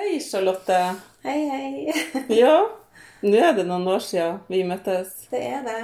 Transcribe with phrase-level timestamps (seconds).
[0.00, 0.94] Hei, Charlotte.
[1.22, 1.92] Hei, hei.
[2.40, 2.70] Ja,
[3.20, 5.10] nå er det noen år siden vi møttes.
[5.28, 5.80] Det er det.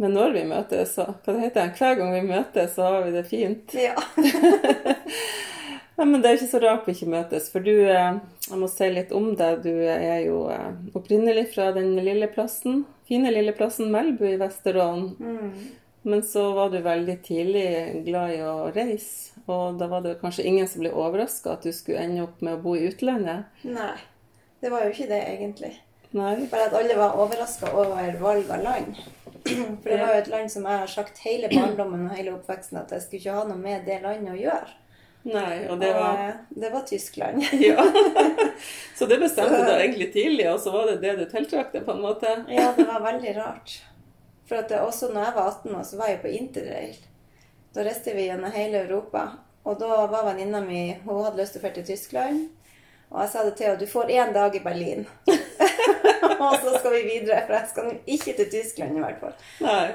[0.00, 1.74] Men når vi møtes, så hva det heter det?
[1.76, 3.76] Hver gang vi møtes, så har vi det fint.
[3.76, 3.92] Ja.
[5.94, 8.16] Ja, men det er ikke så rart vi ikke møtes, for du eh,
[8.48, 9.60] Jeg må si litt om deg.
[9.62, 15.12] Du er jo eh, opprinnelig fra den lille plassen, fine lille plassen Melbu i Vesterålen.
[15.20, 15.52] Mm.
[16.08, 17.68] Men så var du veldig tidlig
[18.08, 21.72] glad i å reise, og da var det kanskje ingen som ble overraska at du
[21.74, 23.50] skulle ende opp med å bo i utlandet?
[23.68, 23.96] Nei,
[24.64, 25.74] det var jo ikke det, egentlig.
[26.14, 26.46] Nei?
[26.50, 29.02] Bare at alle var overraska over valg av land.
[29.82, 32.80] For det var jo et land som jeg har sagt hele barndommen og hele oppveksten
[32.80, 34.80] at jeg skulle ikke ha noe med det landet å gjøre.
[35.24, 37.44] Nei, og det var eh, det var Tyskland.
[37.66, 37.84] Ja.
[38.98, 41.96] Så det bestemte du egentlig tidlig, og så var det det du tiltrakk deg, på
[41.96, 42.30] en måte?
[42.52, 43.78] Ja, det var veldig rart.
[44.48, 46.98] For at det, også når jeg var 18 år, så var jeg på interrail.
[47.74, 49.28] Da reiste vi gjennom hele Europa.
[49.64, 52.42] Og da var venninna mi Hun hadde lyst til å dra til Tyskland.
[53.10, 55.06] Og jeg sa det til henne du får én dag i Berlin.
[56.44, 59.34] og så skal vi videre, for jeg skal ikke til Tyskland i hvert fall.
[59.62, 59.88] Nei.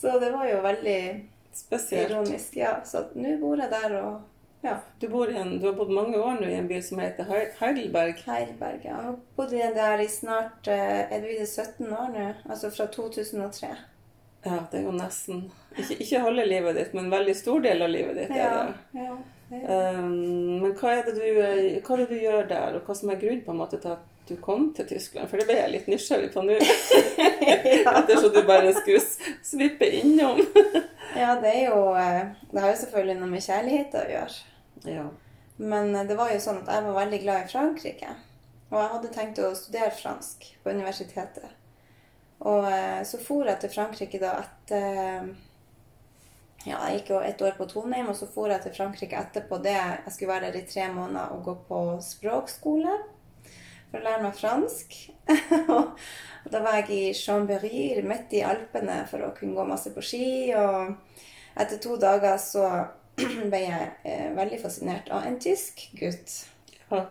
[0.00, 1.00] Så det var jo veldig
[1.54, 2.10] Spesielt.
[2.10, 2.56] ironisk.
[2.56, 4.22] Ja, så nå bor jeg der og
[4.64, 7.02] ja, Du, bor i en, du har bodd mange år nå i en by som
[7.02, 7.26] heter
[7.60, 8.22] Heidelberg.
[8.26, 8.80] Heidelberg.
[8.86, 8.94] ja.
[8.94, 12.30] Jeg har bodd i den der i snart eh, er det 17 år nå.
[12.48, 13.74] Altså fra 2003.
[14.44, 17.82] Ja, det er jo nesten Ikke, ikke halve livet ditt, men en veldig stor del
[17.82, 18.34] av livet ditt.
[18.34, 18.42] er det.
[18.50, 19.14] ja, det er
[19.54, 23.12] Um, men hva er, det du, hva er det du gjør der, og hva som
[23.12, 25.28] er grunnen på en måte til at du kom til Tyskland?
[25.30, 26.56] For det ble jeg litt nysgjerrig på nå.
[27.98, 29.04] Ettersom du bare skulle
[29.44, 30.42] svippe innom.
[31.14, 34.38] Ja, det er jo eh, Det har jo selvfølgelig noe med kjærlighet å gjøre.
[34.90, 35.04] Ja.
[35.62, 38.14] Men eh, det var jo sånn at jeg var veldig glad i Frankrike.
[38.72, 41.52] Og jeg hadde tenkt å studere fransk på universitetet.
[42.42, 45.34] Og eh, så for jeg til Frankrike da etter
[46.64, 49.58] Ja, jeg gikk jo et år på Trondheim, og så for jeg til Frankrike etterpå
[49.60, 49.76] det.
[49.76, 52.94] Jeg skulle være der i tre måneder og gå på språkskole
[53.90, 54.96] for å lære meg fransk.
[55.76, 60.02] og da var jeg i Chambéry, midt i Alpene, for å kunne gå masse på
[60.04, 60.24] ski.
[60.56, 61.20] Og
[61.60, 62.64] etter to dager så
[63.52, 66.40] ble jeg eh, veldig fascinert av en tysk gutt.
[66.90, 67.04] ja.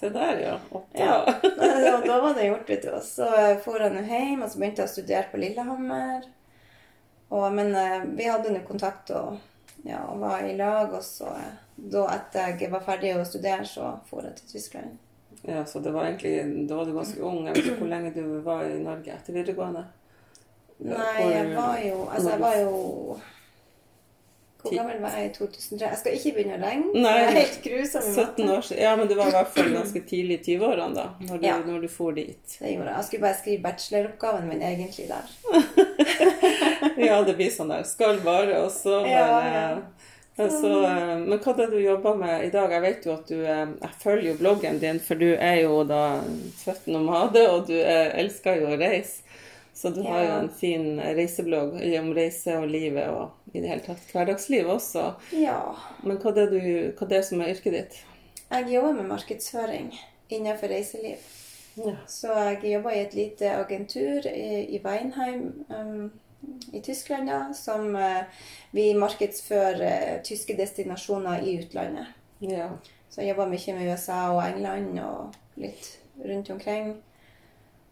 [0.00, 0.54] Se der, ja.
[0.72, 1.18] Og Ja.
[1.42, 2.90] da- og da var det gjort, vet du.
[2.96, 3.26] Og så
[3.60, 6.24] for jeg nå hjem, og så begynte jeg å studere på Lillehammer.
[7.30, 9.36] Og, men eh, vi hadde nå kontakt og,
[9.84, 10.92] ja, og var i lag.
[10.96, 14.96] Og så, eh, da etter jeg var ferdig å studere, så for jeg til Tyskland.
[15.44, 17.44] Ja, så det var egentlig, da var du ganske ung.
[17.46, 19.84] Jeg vet ikke hvor lenge du var i Norge etter videregående.
[20.80, 23.20] Nei, jeg var jo Altså, jeg var jo
[24.62, 25.86] Hvor gammel var jeg i 2003?
[25.88, 26.90] Jeg skal ikke begynne å regne.
[27.04, 27.14] Nei.
[27.16, 28.82] Jeg er helt grusom i 17 år siden.
[28.84, 31.56] Ja, men det var i hvert fall ganske tidlig i 20-årene da, når du, Ja.
[31.66, 32.56] når du for dit.
[32.58, 32.96] Det gjorde jeg.
[32.96, 35.34] Jeg skulle bare skrive bacheloroppgaven min egentlig der.
[37.00, 37.84] Ja, det blir sånn der.
[37.88, 39.66] Skal bare, og så bare ja.
[40.40, 40.68] Men Så,
[41.26, 42.72] men hva er det du jobber med i dag?
[42.72, 45.82] Jeg vet jo at du eh, Jeg følger jo bloggen din, for du er jo
[45.88, 46.20] da
[46.62, 49.20] født nomade, og du eh, elsker jo å reise.
[49.80, 53.84] Så du har jo en fin reiseblogg om reise og livet og i det hele
[53.86, 55.06] tatt hverdagslivet også.
[55.32, 55.56] Ja.
[56.04, 56.66] Men hva er det, du,
[56.98, 57.96] hva er det som er yrket ditt?
[58.50, 59.88] Jeg jobber med markedsføring
[60.28, 61.24] innenfor reiseliv.
[61.80, 61.96] Ja.
[62.10, 66.10] Så jeg jobber i et lite agentur i, i Weinheim um,
[66.76, 72.12] i Tyskland, da, som uh, vi markedsfører uh, tyske destinasjoner i utlandet.
[72.44, 72.68] ja.
[73.10, 76.92] Så jeg jobber mye med USA og England og litt rundt omkring.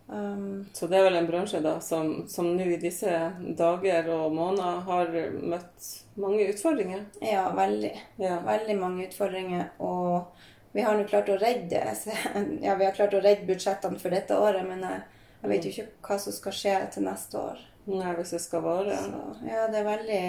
[0.08, 3.12] Um, Så det er vel en bransje da som, som nå i disse
[3.58, 5.88] dager og måneder har møtt
[6.18, 7.04] mange utfordringer.
[7.22, 7.92] ja, veldig.
[8.16, 8.38] Ja.
[8.46, 9.68] Veldig mange utfordringer.
[9.78, 10.24] Og
[10.72, 11.82] vi har nå klart å redde
[12.66, 15.02] Ja, vi har klart å redde budsjettene for dette året, men jeg,
[15.42, 17.64] jeg vet jo ikke hva som skal skje til neste år.
[17.88, 18.96] Nei, hvis det skal vare.
[19.00, 20.24] Så, ja, det er veldig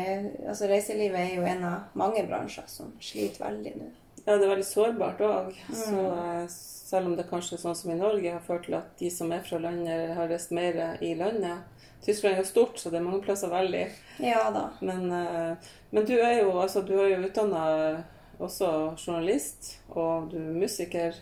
[0.48, 3.90] Altså, reiselivet er jo en av mange bransjer som sliter veldig nå.
[4.30, 5.56] Ja, det er veldig sårbart òg.
[5.74, 6.42] Så Mm.
[6.44, 9.10] eh, selv om det kanskje er sånn som i Norge har ført til at de
[9.10, 11.64] som er fra landet, har reist mer i landet.
[12.06, 13.88] Tyskland er jo stort, så det er mange plasser veldig.
[14.20, 14.70] Ja da.
[14.82, 15.56] Men, eh,
[15.92, 18.04] men du er jo altså, du er jo utdanna
[18.40, 21.16] også journalist, og du er musiker.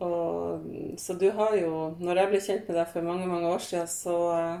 [0.00, 0.62] Og,
[0.96, 3.86] så du har jo Når jeg ble kjent med deg for mange, mange år siden,
[3.86, 4.60] så, eh,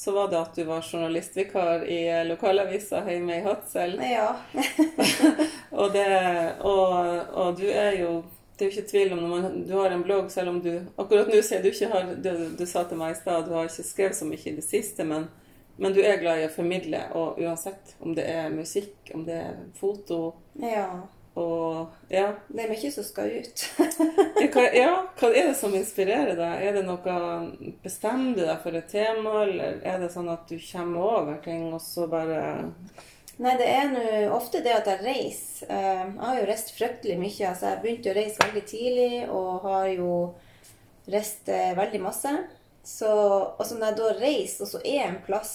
[0.00, 3.98] så var det at du var journalistvikar i lokalavisa hjemme i Hadsel.
[4.00, 4.36] Ja.
[5.70, 6.06] Og, det,
[6.60, 6.94] og,
[7.32, 8.22] og du er jo
[8.56, 10.72] Det er jo ikke tvil om når man, du har en blogg, selv om du
[10.98, 13.68] Akkurat nå sier du ikke har Du, du sa til meg i stad du har
[13.68, 15.28] ikke skrevet så mye i det siste, men,
[15.76, 19.36] men du er glad i å formidle, og uansett om det er musikk, om det
[19.36, 20.20] er foto
[20.64, 20.88] ja.
[21.40, 22.26] Og Ja.
[22.48, 23.64] Det er mye som skal ut.
[24.50, 24.90] Hva, ja,
[25.20, 26.64] hva er det som inspirerer deg?
[26.68, 27.14] Er det noe
[27.84, 31.68] Bestemmer du deg for et tema, eller er det sånn at du kommer over ting,
[31.72, 32.42] og så bare
[33.40, 34.00] Nei, det er nå
[34.36, 35.70] ofte det at jeg reiser.
[35.72, 37.48] Eh, Jeg har jo reist fryktelig mye.
[37.48, 40.10] Altså, jeg begynte å reise veldig tidlig og har jo
[41.08, 42.34] reist eh, veldig masse.
[42.84, 45.54] Så, og så når jeg da reiser, og så er jeg en plass,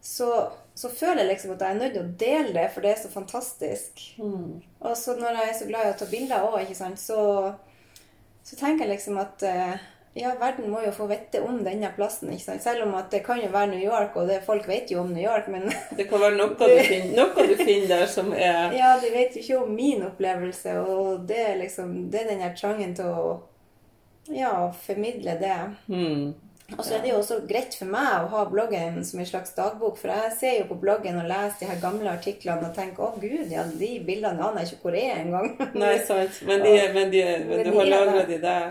[0.00, 0.30] så,
[0.74, 3.00] så føler jeg liksom at jeg er nødt til å dele det, for det er
[3.02, 4.04] så fantastisk.
[4.80, 7.22] Og så når jeg er så glad i å ta bilder òg, så,
[8.42, 9.82] så tenker jeg liksom at eh,
[10.14, 12.32] ja, verden må jo få vite om denne plassen.
[12.32, 12.64] ikke sant?
[12.64, 15.12] Selv om at det kan jo være New York, og det, folk vet jo om
[15.12, 18.72] New York, men Det kan være noe du finner, noe du finner der som er
[18.80, 22.44] ja, de vet jo ikke om min opplevelse, og det er liksom det er den
[22.44, 23.26] her trangen til å
[24.32, 24.54] ja,
[24.84, 25.58] formidle det.
[25.88, 26.32] hmm.
[26.72, 29.52] Og så er det jo også greit for meg å ha bloggen som en slags
[29.56, 33.04] dagbok, for jeg ser jo på bloggen og leser de her gamle artiklene og tenker
[33.04, 35.50] å gud, ja, de bildene aner jeg ikke hvor er engang.
[35.82, 36.42] Nei, sant.
[36.48, 38.68] Men, de, men, de, men du har lagra de der.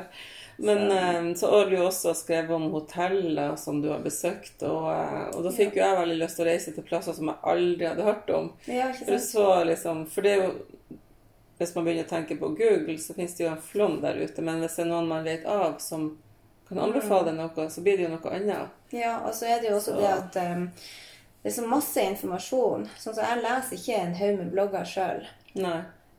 [0.61, 0.91] Men
[1.33, 4.61] så, så har du jo også skrevet om hoteller som du har besøkt.
[4.67, 7.31] Og, eh, og da fikk jo jeg veldig lyst til å reise til plasser som
[7.31, 8.51] jeg aldri hadde hørt om.
[8.69, 10.53] Ja, For, så liksom, for det er jo
[11.61, 14.41] Hvis man begynner å tenke på Google, så finnes det jo en flom der ute.
[14.41, 16.07] Men hvis det er noen man vet av som
[16.71, 18.69] kan anbefale noe, så blir det jo noe annet.
[18.95, 20.65] Ja, og så er det jo også Så- det at um,
[21.43, 22.87] det er så masse informasjon.
[22.97, 25.23] Sånn som Jeg leser ikke en haug med blogger sjøl,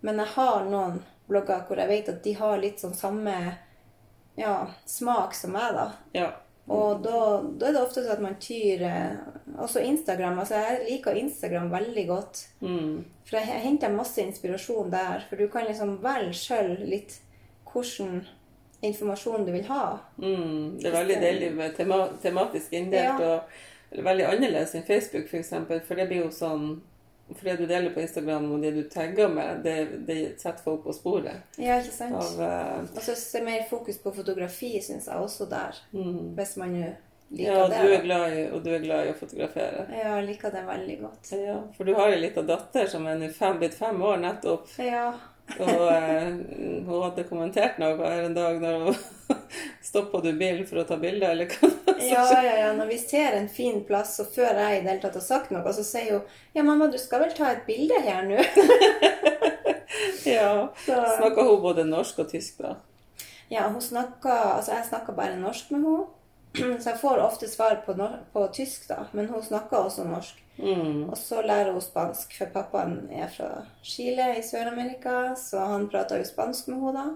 [0.02, 3.36] men jeg har noen blogger hvor jeg vet at de har litt sånn samme
[4.36, 5.92] ja, smak som meg, da.
[6.16, 6.30] Ja.
[6.72, 9.16] Og da, da er det ofte sånn at man tyr eh,
[9.58, 10.38] Også Instagram.
[10.38, 12.46] altså Jeg liker Instagram veldig godt.
[12.62, 13.04] Mm.
[13.26, 15.24] For jeg henter masse inspirasjon der.
[15.28, 17.18] For du kan liksom velge sjøl litt
[17.72, 18.22] hvordan
[18.82, 19.98] informasjon du vil ha.
[20.18, 23.34] Mm, det er veldig deilig med tema, tematisk inndelt Ja.
[23.36, 25.30] og eller veldig annerledes enn Facebook f.eks.
[25.30, 26.80] For, eksempel, for det blir jo sånn
[27.32, 30.82] For det du deler på Instagram og det du tagger med, det, det setter folk
[30.84, 31.46] på sporet.
[31.56, 32.18] Ja, ikke sant?
[32.18, 35.78] Av, uh, Og så er mer fokus på fotografi, syns jeg også der.
[35.94, 36.34] mm.
[36.36, 36.90] Hvis man jo
[37.30, 37.78] liker Ja, det.
[37.78, 39.86] Ja, og du er glad i å fotografere.
[39.88, 41.32] Ja, jeg liker det veldig godt.
[41.38, 43.30] Ja, for du har ei lita datter som er nå
[43.62, 44.68] blitt fem år nettopp.
[44.82, 45.12] Ja.
[45.60, 46.28] Og eh,
[46.86, 48.96] hun hadde kommentert noe her en dag når hun
[49.90, 51.70] stoppa du bilen for å ta bilde, eller hva?
[52.02, 52.70] Ja, ja, ja.
[52.76, 55.52] Når vi ser en fin plass, og før jeg i det hele tatt har sagt
[55.54, 58.40] noe, så sier hun Ja, mamma, du skal vel ta et bilde her nå?
[60.24, 60.72] Ja.
[60.86, 62.76] Så, Snakker hun både norsk og tysk, da?
[63.50, 66.06] ja, hun snakker Altså, jeg snakker bare norsk med henne.
[66.82, 67.94] Så jeg får ofte svar på,
[68.32, 69.04] på tysk, da.
[69.12, 70.41] Men hun snakker også norsk.
[70.58, 71.08] Mm.
[71.10, 73.50] Og så lærer hun spansk, for pappaen er fra
[73.82, 77.10] Chile i Sør-Amerika, så han prater jo spansk med henne da.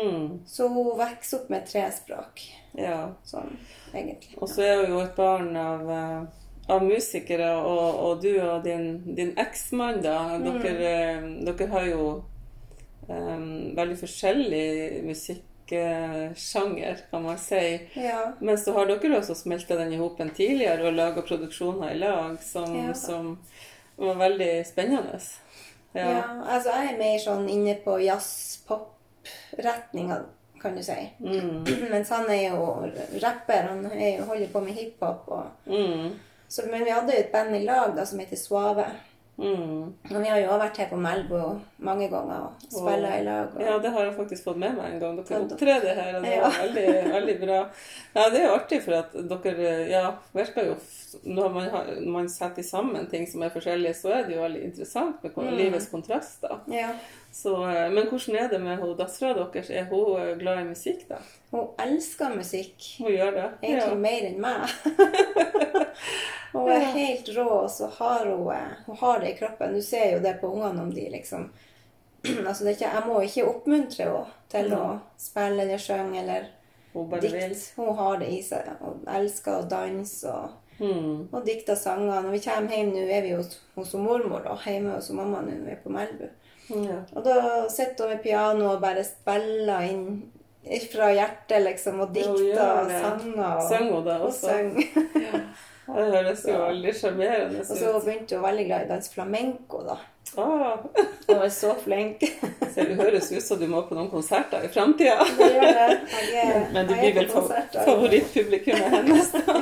[0.00, 0.40] Mm.
[0.46, 2.44] Så hun vokser opp med tre språk,
[2.78, 3.10] Ja.
[3.26, 3.56] sånn
[3.94, 4.36] egentlig.
[4.38, 6.22] Og så er hun jo et barn av, eh,
[6.70, 10.38] av musikere, og, og du og din, din eksmann, da.
[10.38, 11.44] Dere, mm.
[11.44, 12.04] dere har jo
[13.08, 15.02] um, veldig forskjellig
[15.70, 17.88] musikksjanger, kan man si.
[17.94, 18.32] Ja.
[18.40, 22.42] Men så har dere også smelta den i hop tidligere og laga produksjoner i lag
[22.42, 22.94] som, Ja.
[22.94, 23.38] som
[23.96, 25.20] var veldig spennende.
[25.92, 26.10] ja.
[26.10, 26.22] Ja.
[26.46, 30.20] Altså, jeg er mer sånn inne på jazz-pop-retninga,
[30.62, 31.10] kan du si.
[31.20, 31.64] Mm.
[31.92, 32.86] Mens han er jo
[33.22, 35.28] rapper, han jo, holder på med hiphop.
[35.28, 35.44] Og...
[35.66, 36.10] Mm.
[36.48, 38.84] Så, men vi hadde jo et band i lag da, som heter Svave.
[39.40, 39.84] Mm.
[40.12, 41.38] Og vi har jo også vært her på Melbo
[41.86, 43.54] mange ganger og spilla i lag.
[43.56, 43.62] Og...
[43.64, 45.16] Ja, det har jeg faktisk fått med meg en gang.
[45.16, 46.42] Dere opptrer her, og det Ja.
[46.44, 47.60] var veldig, veldig bra.
[48.14, 50.02] Ja, det er jo artig, for at dere ja,
[50.36, 50.74] virker jo
[51.24, 54.42] Når man, har, når man setter sammen ting som er forskjellige, så er det jo
[54.44, 55.56] veldig interessant med Mm.
[55.56, 56.60] livets kontraster.
[56.70, 56.92] Ja.
[57.32, 59.70] Så, eh, men hvordan er det med dattera deres?
[59.70, 61.20] Er hun eh, glad i musikk, da?
[61.52, 62.74] Hun elsker musikk.
[62.98, 63.48] Hun gjør det?
[63.62, 64.60] Egentlig mer enn meg.
[66.52, 69.74] hun er helt rå, og så har hun, eh, hun har det i kroppen.
[69.74, 71.50] Du ser jo det på ungene om de liksom
[72.48, 76.48] altså det ikke, Jeg må ikke oppmuntre henne til å spille eller synge eller
[76.92, 77.36] Hun bare vil.
[77.38, 77.70] dikte.
[77.78, 78.66] Hun har det i seg.
[78.82, 81.26] Hun elsker å danse og, Mm.
[81.36, 82.22] og dikte sanger.
[82.24, 85.58] Når vi kommer hjem nå, er vi hos, hos mormor da, hjemme hos mamma nå.
[85.66, 86.24] Vi er på Melbu.
[86.70, 87.00] Ja.
[87.16, 87.38] Og da
[87.72, 90.04] sitter hun ved pianoet og bare spiller inn
[90.92, 93.44] fra hjertet, liksom, og dikter og sanger.
[93.56, 95.42] Og, Søng hun da og ja.
[95.90, 99.80] Det høres jo veldig sjarmerende Og så begynte hun veldig glad i å danse flamenco,
[99.82, 99.96] da.
[100.38, 100.76] Ah,
[101.26, 102.22] Hun var så flink.
[102.74, 105.16] så det høres ut som du må på noen konserter i framtida.
[105.38, 105.88] Det det.
[106.44, 109.56] Er, Men du er blir vel favorittpublikummet hennes, da?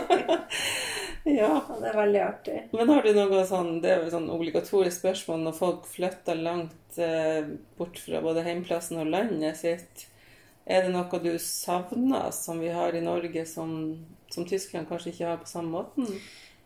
[1.38, 1.54] ja.
[1.62, 2.58] Og det er veldig artig.
[2.76, 6.76] Men har du noe sånn Det er jo sånn obligatorisk spørsmål når folk flytter langt
[7.78, 10.06] bort fra både heimplassen og landet sitt.
[10.68, 13.70] Er det noe du savner som vi har i Norge, som,
[14.30, 16.10] som Tyskland kanskje ikke har på samme måten?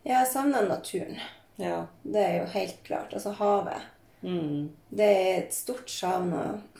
[0.03, 1.19] Jeg savner naturen.
[1.61, 1.85] Ja.
[2.03, 3.13] Det er jo helt klart.
[3.15, 3.85] Altså havet.
[4.23, 4.69] Mm.
[4.91, 6.31] Det er et stort savn.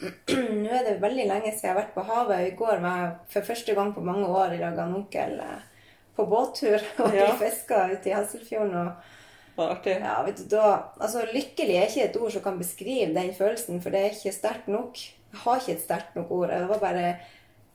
[0.64, 2.48] Nå er det veldig lenge siden jeg har vært på havet.
[2.50, 5.64] I går var jeg for første gang på mange år i lag med onkel eh,
[6.18, 6.80] på båttur.
[7.06, 7.30] Og Ja.
[7.32, 8.76] vi fiska ute i Hasselfjorden.
[8.84, 9.13] Og
[9.56, 9.98] Var det artig?
[10.02, 13.82] Ja, vet du, da, altså Lykkelig er ikke et ord som kan beskrive den følelsen,
[13.84, 14.98] for det er ikke sterkt nok.
[15.34, 16.50] Jeg har ikke et sterkt nok ord.
[16.54, 17.16] Jeg var bare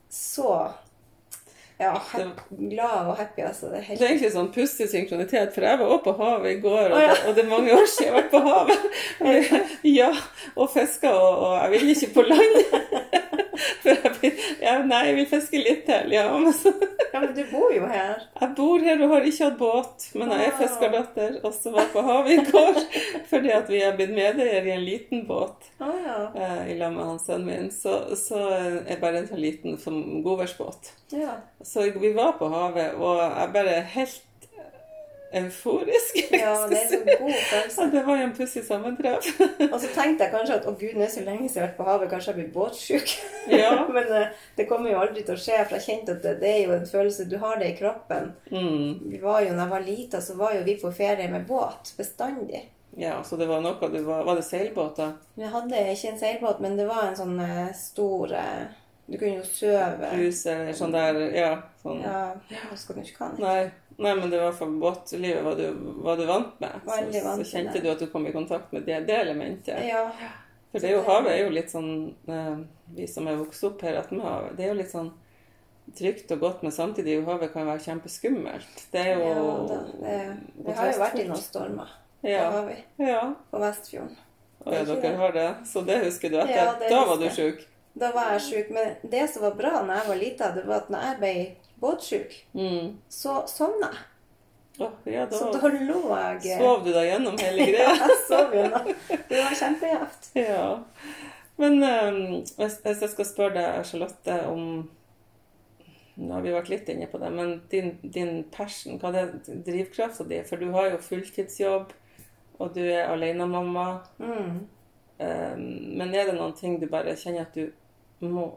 [0.09, 0.51] så
[1.79, 1.93] ja,
[2.49, 3.41] glad og happy.
[3.41, 3.65] altså.
[3.65, 6.59] Det er Det er egentlig sånn pussig synkronitet, for jeg var også på havet i
[6.59, 7.13] går, og, oh, ja.
[7.13, 8.79] det, og det er mange år siden jeg har vært på havet.
[9.99, 10.11] Ja,
[10.55, 13.25] og fiska, og, og jeg vil ikke på land.
[14.69, 16.13] Ja, nei, jeg vil fiske litt til.
[16.13, 16.71] Ja, men så,
[17.09, 18.19] Ja, men du bor jo her.
[18.39, 21.87] jeg bor her og har ikke hatt båt, men jeg er fiskerdatter, og så var
[21.87, 22.79] jeg på havet i går
[23.31, 25.71] fordi at vi er blitt medeier i en liten båt.
[25.81, 26.17] Å ja.
[26.37, 27.71] eh, I lag med han sønnen min.
[27.73, 30.93] Så, så er bare en sånn liten som godværsbåt.
[31.17, 31.39] ja.
[31.65, 34.21] Så vi var på havet, og jeg bare helt
[35.33, 36.15] euforisk.
[36.31, 37.85] Ja, det er så god Ja, følelse.
[37.91, 39.27] det var jo en pussig sammentreff.
[39.71, 41.67] Og så tenkte jeg kanskje at å gud, nå er så lenge siden jeg har
[41.69, 43.13] vært på havet, kanskje jeg blir båtsjuk.
[43.53, 43.71] Ja.
[43.95, 46.49] Men eh, det kommer jo aldri til å skje, for jeg kjente at det, det
[46.55, 48.33] er jo en følelse Du har det i kroppen.
[48.51, 48.99] Mm.
[49.11, 51.93] Vi var jo, når jeg var lita, så var jo vi på ferie med båt
[51.97, 52.65] bestandig.
[52.97, 55.11] Ja, så det var noe du var Var det seilbåt, da?
[55.37, 58.65] Vi hadde ikke en seilbåt, men det var en sånn eh, stor eh,
[59.05, 60.09] Du kunne jo søve.
[60.17, 61.51] Hus eller sånn der Ja.
[61.83, 62.01] Sånn.
[62.03, 63.77] Ja, jeg husker ikke hva den het.
[63.99, 65.65] Nei, men det var for båtlivet var du,
[66.05, 66.75] var du vant med.
[66.87, 69.17] Veldig så, vant så kjente med du at du kom i kontakt med det, det
[69.25, 69.81] elementet.
[69.89, 70.05] Ja.
[70.71, 71.89] For det er jo, havet er jo litt sånn
[72.29, 72.59] eh,
[72.93, 75.09] Vi som er vokst opp her attmed havet, det er jo litt sånn
[75.97, 78.83] trygt og godt, men samtidig jo havet kan være kjempeskummelt.
[78.93, 80.17] Det er jo ja det, det,
[80.67, 81.95] vi har jo vært i noen stormer.
[82.21, 82.49] Det Ja.
[82.51, 82.75] har vi.
[83.07, 83.23] ja.
[83.49, 84.15] På Vestfjorden.
[84.59, 85.47] Å ja, Det er dere har det.
[85.65, 86.55] Så det husker du etter.
[86.55, 87.65] Ja, da var du sjuk.
[87.99, 88.71] Da var jeg sjuk.
[88.75, 91.33] Men det som var bra når jeg var lita, det var at når jeg ble
[91.81, 92.97] båtsjuk, Mm.
[93.09, 94.05] så sovna jeg.
[94.79, 96.01] Oh, ja, da Så da lå
[96.39, 97.95] jeg sov du deg gjennom hele Ja, greia.
[98.07, 98.93] jeg sov gjennom.
[99.27, 100.29] Det var kjempegjevt.
[100.39, 100.69] ja.
[101.59, 102.19] Men um,
[102.55, 104.89] hvis, hvis jeg skal spørre deg, Charlotte, om
[106.19, 109.29] Nå har vi vært litt inne på det, men din, din passion, hva er
[109.63, 110.41] drivkrafta di?
[110.47, 111.93] For du har jo fulltidsjobb,
[112.59, 113.85] og du er alenemamma.
[114.19, 114.57] Mm.
[115.19, 115.61] Um,
[115.99, 117.69] men er det noen ting du bare kjenner at du
[118.27, 118.49] må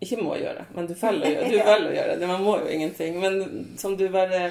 [0.00, 2.26] Ikke må gjøre, men du velger å gjøre, du velger å gjøre det.
[2.28, 3.20] Man må jo ingenting.
[3.20, 4.50] Men som du bare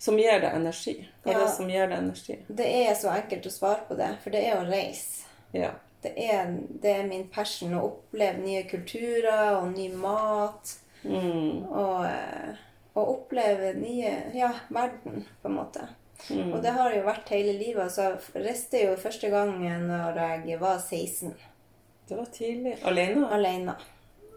[0.00, 0.94] Som gir deg energi.
[1.22, 1.52] Hva er det Ja.
[1.52, 2.38] som gir deg energi?
[2.48, 5.26] Det er så enkelt å svare på det, for det er å reise.
[5.52, 5.70] Ja.
[6.00, 10.72] Det er, det er min passion å oppleve nye kulturer og ny mat.
[11.04, 11.66] Mm.
[11.68, 12.54] Og, eh,
[12.96, 15.84] og oppleve nye Ja, verden, på en måte.
[16.30, 16.54] Mm.
[16.54, 17.92] Og det har jo vært hele livet.
[17.92, 20.16] Så jeg reiste jo første gangen når
[20.48, 21.34] jeg var 16,
[22.08, 22.78] Det var tidlig.
[22.84, 23.28] Alene?
[23.30, 23.76] alene.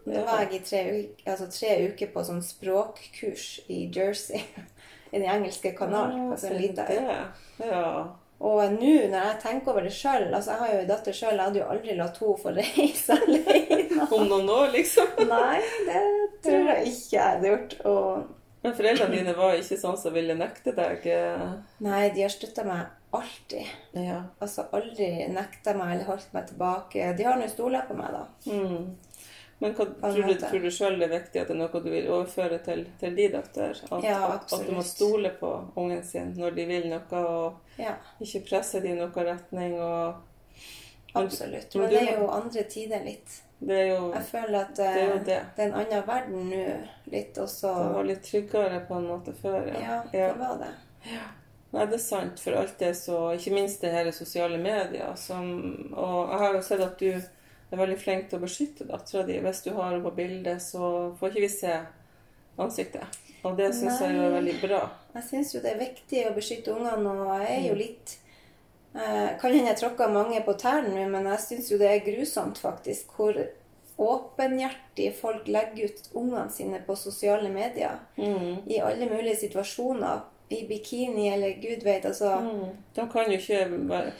[0.04, 4.42] Da var jeg i tre, uker- altså tre uker på sånn språkkurs i Jersey.
[5.14, 6.26] I den engelske kanalen.
[6.26, 7.66] Ja, altså så liten øy.
[7.70, 7.86] Ja.
[8.44, 11.36] Og nå når jeg tenker over det sjøl altså Jeg har jo en datter sjøl.
[11.38, 14.08] Jeg hadde jo aldri latt henne få reise alene.
[14.10, 15.12] Om noen år, liksom.
[15.30, 16.02] Nei, det
[16.44, 17.76] tror jeg ikke jeg hadde gjort.
[17.86, 21.06] Og Men foreldrene dine var ikke sånn som ville nekte deg
[21.84, 23.70] nei, de har støtta meg alltid.
[24.02, 24.18] Ja.
[24.42, 27.12] Altså aldri nekta meg eller holdt meg tilbake.
[27.16, 28.24] De har nå stola på meg, da.
[28.50, 28.88] Mm.
[29.58, 31.88] Men hva, tror, du, tror du sjøl det er viktig at det er noe du
[31.92, 33.78] vil overføre til, til din datter?
[33.86, 37.94] At, Ja, at, du må stole på ungen sin når de vil noe, og Ja,
[38.20, 39.78] ikke presse dem i noen retning?
[39.80, 40.14] og
[41.14, 41.74] absolutt.
[41.74, 43.40] men Men det er jo andre tider litt.
[43.58, 45.40] Det er jo Jeg føler at Det er eh, det.
[45.56, 46.64] det er en annen verden nå,
[47.12, 47.70] litt, også.
[47.78, 49.70] Det var litt tryggere på en måte før.
[49.70, 50.28] Ja, ja.
[50.32, 50.72] det var det.
[51.74, 55.14] Nei, det er sant, for alt det så Ikke minst det her sosiale medier.
[55.16, 55.48] Som,
[55.94, 57.10] og jeg har jo sett at du
[57.74, 59.36] er veldig flink til å beskytte dattera di.
[59.44, 61.76] Hvis du har henne på bildet, så får ikke vi se
[62.64, 63.20] ansiktet.
[63.44, 64.82] Og det syns jeg er veldig bra.
[65.14, 67.66] Jeg syns jo det er viktig å beskytte ungene, og jeg er Mm.
[67.68, 68.14] jo litt
[68.94, 72.04] eh, Kan hende jeg tråkker mange på tærne nå, men jeg syns jo det er
[72.06, 73.34] grusomt, faktisk, hvor
[73.98, 77.98] åpenhjertig folk legger ut ungene sine på sosiale medier.
[78.16, 78.64] Mm.
[78.66, 80.24] I alle mulige situasjoner.
[80.50, 82.36] I bikini eller gud vet, altså.
[82.40, 82.72] Mm.
[82.94, 84.12] De kan jo ikke være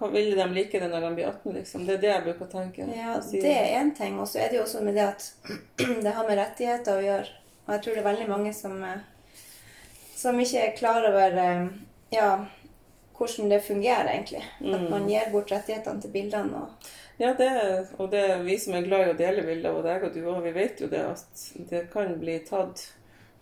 [0.00, 1.86] Ville de like det når de blir 18, liksom?
[1.86, 2.86] Det er det jeg bruker å tenke.
[2.96, 4.18] Ja, det er én ting.
[4.20, 5.32] Og så er det jo også med det at
[6.04, 7.28] det har med rettigheter å gjøre.
[7.66, 9.00] Og jeg tror det er veldig mange som, eh,
[10.16, 11.66] som ikke er klar over eh,
[12.14, 12.30] ja,
[13.18, 14.44] hvordan det fungerer, egentlig.
[14.60, 14.90] At Mm.
[14.90, 16.62] man gir bort rettighetene til bildene.
[16.62, 16.88] Og,
[17.18, 17.48] Ja, det,
[17.98, 20.20] og det er vi som er glad i å dele bilder, og deg og du
[20.22, 21.40] òg, vi vet jo det at
[21.70, 22.84] det kan bli tatt.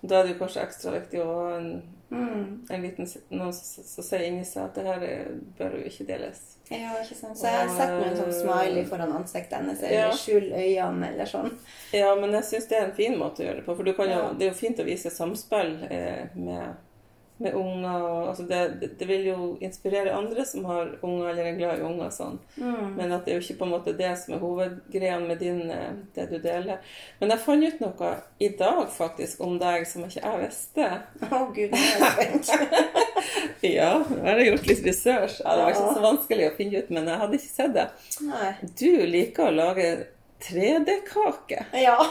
[0.03, 4.05] Da er det jo kanskje ekstra viktig å ha en, mm, en liten, noen som
[4.05, 6.57] sier inni seg at det her er- bør jo ikke deles.
[6.71, 7.37] ja, ikke sant?
[7.39, 10.11] Så jeg har sett noen en sånn smiley foran ansiktet hennes, eller Ja.
[10.11, 11.53] skjul øynene, eller sånn.
[11.93, 13.77] Ja, men jeg syns det er en fin måte å gjøre det på.
[13.77, 14.33] For du kan Ja.
[14.33, 16.77] det er jo fint å vise samspill eh, med,
[17.37, 18.29] med unger.
[18.29, 22.11] Altså det, det, vil jo inspirere andre som har unger eller er glad i unger.
[22.15, 22.39] Sånn.
[22.57, 22.95] Mm.
[22.97, 25.63] Men at det er jo ikke på en måte det som er hovedgreia med din,
[25.71, 26.81] eh, det du deler.
[27.21, 30.91] Men jeg fant ut noe i dag faktisk om deg som ikke jeg visste.
[31.29, 33.03] Å gud, nå er jeg spent.
[33.67, 35.39] Ja, jeg har gjort litt research.
[35.41, 37.87] Ja, det var ikke så vanskelig å finne ut, men jeg hadde ikke sett det.
[38.29, 38.51] Nei.
[38.79, 39.89] Du liker å lage
[40.47, 41.65] 3D-kake.
[41.83, 41.97] Ja.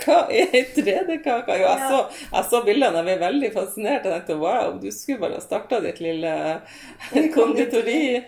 [0.00, 1.56] Hva er ei 3D-kake?
[1.60, 2.00] Jo, jeg så,
[2.32, 4.06] jeg så bildene, jeg ble veldig fascinert.
[4.06, 6.34] Jeg tenkte wow, du skulle bare ha starta ditt lille
[7.34, 8.24] konditori.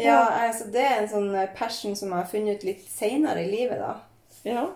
[0.00, 3.50] ja, altså det er en sånn passion som jeg har funnet ut litt seinere i
[3.52, 3.94] livet, da.
[4.48, 4.66] Ja.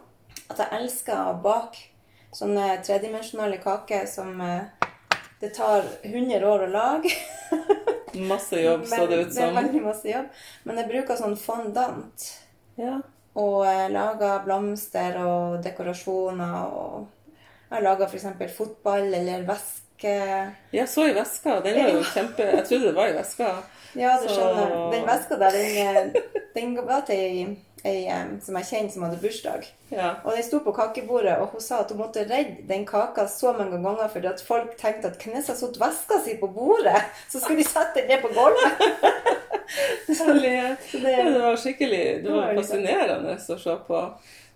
[0.47, 1.91] At jeg elsker å bake
[2.37, 4.89] sånne tredimensjonale kaker som eh,
[5.41, 7.13] det tar 100 år å lage.
[8.17, 9.37] Masse jobb, så det ut som.
[9.37, 10.29] Det er veldig masse jobb.
[10.65, 12.29] Men jeg bruker sånn fondant.
[12.77, 12.99] Ja.
[13.37, 16.67] Og eh, laga blomster og dekorasjoner.
[16.73, 17.07] Og
[17.71, 18.27] jeg har laga f.eks.
[18.57, 20.15] fotball eller veske.
[20.73, 21.61] Jeg så i veska.
[21.65, 23.51] Den var jo kjempe Jeg trodde det var i veska.
[23.97, 24.75] Ja, du Så- skjønner.
[24.93, 26.13] Den veska der, den,
[26.55, 27.57] den var til
[27.87, 28.01] ei,
[28.45, 29.67] som jeg kjenner som hadde bursdag.
[29.95, 30.09] Ja.
[30.25, 33.53] Og den sto på kakebordet, og hun sa at hun måtte redde den kaka så
[33.57, 36.99] mange ganger fordi at folk tenkte at Knessa satt veska si på bordet?
[37.31, 38.83] Så skulle de sette den ned på gulvet.
[40.17, 44.03] Så det- det var skikkelig Det var fascinerende å se på.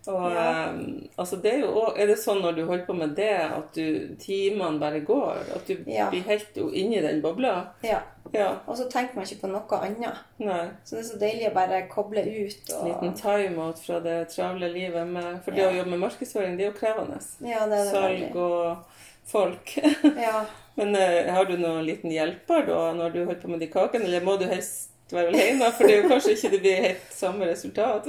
[0.08, 0.44] Og Ja.
[0.70, 0.78] eh,
[1.18, 4.16] altså det er jo Er det sånn når du holder på med det, at du,
[4.18, 5.42] timene bare går?
[5.56, 6.08] At du Ja.
[6.10, 7.66] blir helt inni den bobla?
[7.84, 8.00] Ja.
[8.32, 8.56] Ja.
[8.66, 10.14] Og så tenker man ikke på noe annet.
[10.38, 10.68] Nei.
[10.84, 12.72] Så det er så deilig å bare koble ut.
[12.78, 12.86] Og...
[12.86, 15.06] Liten timeout fra det travle livet.
[15.06, 17.18] Med, for det å jobbe med markedsføring, det er jo krevende.
[17.40, 18.76] Ja, det er det Salg og
[19.24, 19.76] folk.
[20.16, 20.44] Ja.
[20.76, 24.04] Men eh, har du noen liten hjelper da når du holder på med de kakene,
[24.06, 25.70] eller må du helst være alene?
[25.76, 28.06] For det er jo kanskje ikke det blir helt samme resultat.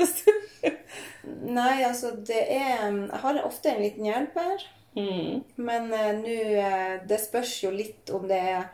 [1.42, 4.64] Nei, altså det er Jeg har ofte en liten hjelper.
[4.96, 5.44] mm.
[5.58, 8.66] Men uh, nå uh, Det spørs jo litt om det er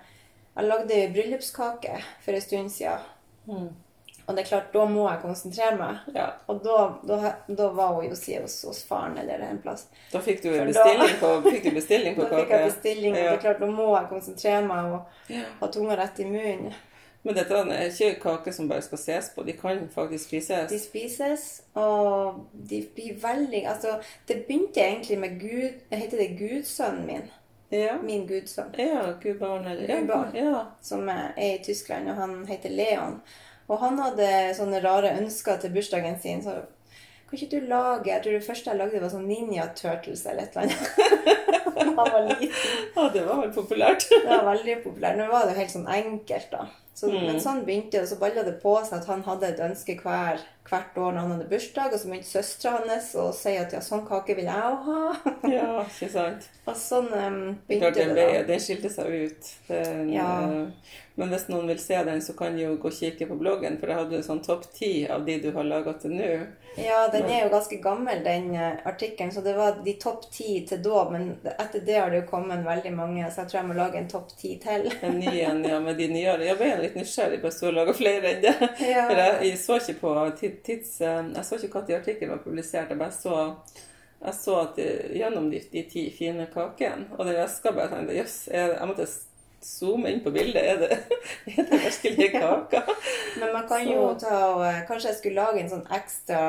[0.58, 3.04] Jeg lagde bryllupskake for en stund siden.
[3.48, 3.68] Mm.
[4.28, 6.00] Og det er klart, da må jeg konsentrere meg.
[6.16, 6.26] Ja.
[6.52, 9.86] Og da, da, da var hun jo siden hos, hos faren eller en plass.
[10.12, 13.14] Da fikk du For da- bestilling på, fikk du bestilling på Da fikk jeg bestilling,
[13.16, 15.32] og det er klart, da må jeg konsentrere meg og
[15.62, 16.76] ha tunga rett i munnen.
[17.28, 19.44] Men dette er ikke kake som bare skal ses på.
[19.44, 20.70] De kan faktisk spises.
[20.72, 21.44] De spises,
[21.76, 23.98] og de blir veldig Altså,
[24.30, 27.28] det begynte egentlig med Gud Heter det gudsønnen min?
[27.70, 27.98] Ja.
[28.00, 28.72] Min gudsønn.
[28.80, 30.32] Ja, gudbarn eller Gudbarn.
[30.36, 30.62] ja.
[30.82, 33.20] som er i Tyskland, og han heter Leon.
[33.68, 36.40] Og han hadde sånne rare ønsker til bursdagen sin.
[36.44, 36.56] Så
[37.28, 40.48] kan ikke du lage Jeg tror det første jeg lagde, var sånn Ninja Turtles eller
[40.48, 41.36] et eller annet.
[41.84, 42.90] han var liten.
[42.96, 44.08] ja, det var vel populært.
[44.16, 45.20] Det var veldig populært.
[45.20, 46.70] Nå var det jo helt sånn enkelt, da.
[46.98, 47.26] Så, Mm.
[47.28, 49.94] Men sånn begynte det, og så balla det på seg at han hadde et ønske
[50.02, 51.94] hver, hvert år når han hadde bursdag.
[51.94, 55.04] Og så begynte søstera hans å si at ja, sånn kake vil jeg òg ha.
[55.58, 56.48] ja, ikke sant.
[56.66, 57.38] Og sånn um,
[57.70, 58.42] begynte den, det, da.
[58.50, 59.52] Det skilte seg ut.
[59.70, 60.32] Den, Ja.
[60.42, 63.36] eh, Men hvis noen vil se den, så kan de jo gå og kikke på
[63.40, 66.28] bloggen, for jeg hadde en sånn topp ti av de du har laga til nå.
[66.78, 69.32] Ja, den er jo ganske gammel, den eh, artikkelen.
[69.34, 71.08] Så det var de topp ti til da.
[71.10, 73.98] Men etter det har det jo kommet veldig mange, så jeg tror jeg må lage
[73.98, 74.86] en topp ti til.
[75.08, 76.46] En ny en, ja, med de nyere.
[76.46, 78.54] Jeg ble litt nysgjerrig på å lage flere enn det.
[78.86, 79.08] Ja.
[79.10, 80.92] For jeg, jeg så ikke på tids...
[81.02, 82.94] eh, Jeg så ikke når artikkelen var publisert.
[82.94, 83.40] Jeg bare så
[84.18, 84.78] jeg så at
[85.14, 89.06] gjennom de, de ti fine kakene, og den veska bare tenkte jøss, jeg, jeg måtte
[89.64, 90.64] zoome inn på bildet.
[90.64, 91.00] Er det,
[91.58, 92.84] er det virkelig kaka?
[93.40, 96.44] Men man kan jo ta og eh, Kanskje jeg skulle lage en sånn ekstra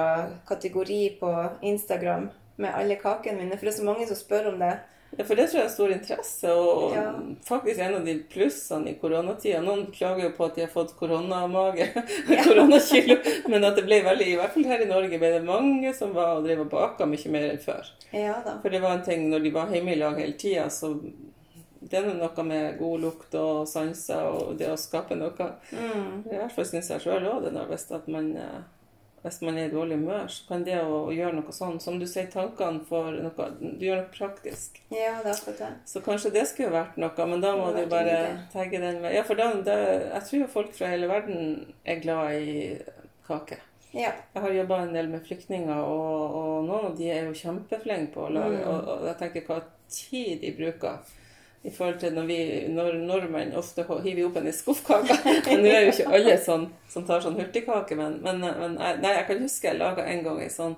[0.49, 4.57] kategori på Instagram med alle kakene mine, for det er så mange som spør om
[4.63, 4.73] det.
[5.17, 7.05] Ja, for det tror jeg er stor interesse, og Ja.
[7.47, 9.63] faktisk en av de plussene i koronatida.
[9.65, 11.87] Noen klager jo på at de har fått koronamage,
[12.45, 13.17] koronakilo,
[13.49, 16.13] men at det ble veldig, i hvert fall her i Norge, ble det mange som
[16.17, 17.89] var og drev og baka mye mer enn før.
[18.13, 18.59] Ja da.
[18.61, 20.93] For det var en ting når de var hjemme i lag hele tida, så
[21.91, 25.53] det er noe med god lukt og sanser og det å skape noe.
[25.73, 26.27] Mm.
[26.29, 28.59] I hvert fall syns jeg sjøl òg det, når hvis, man, eh,
[29.25, 31.99] hvis man er i dårlig humør, så kan det å, å gjøre noe sånn, som
[32.01, 34.81] du sier, tankene for noe Du gjør noe praktisk.
[34.93, 35.71] Ja, det er akkurat det.
[35.91, 38.19] Så kanskje det skulle vært noe, men da må du bare
[38.53, 39.79] tagge den med Ja, for da, da,
[40.13, 42.59] jeg tror jo folk fra hele verden er glad i
[43.29, 43.59] kake.
[43.97, 44.11] Ja.
[44.35, 48.13] Jeg har jobba en del med flyktninger, og, og noen av de er jo kjempeflinke
[48.13, 48.67] på å lage Mm.
[48.69, 49.57] og, og jeg tenker hva
[49.89, 50.99] tid de bruker.
[51.67, 52.39] I forhold til når vi
[52.71, 55.17] når nordmenn ofte hiver opp en i skuffkaka.
[55.49, 59.01] Men nå er jo ikke alle sånn som tar sånn hurtigkake, men, men, men jeg,
[59.03, 60.77] nei, jeg kan huske jeg laga en gang ei sånn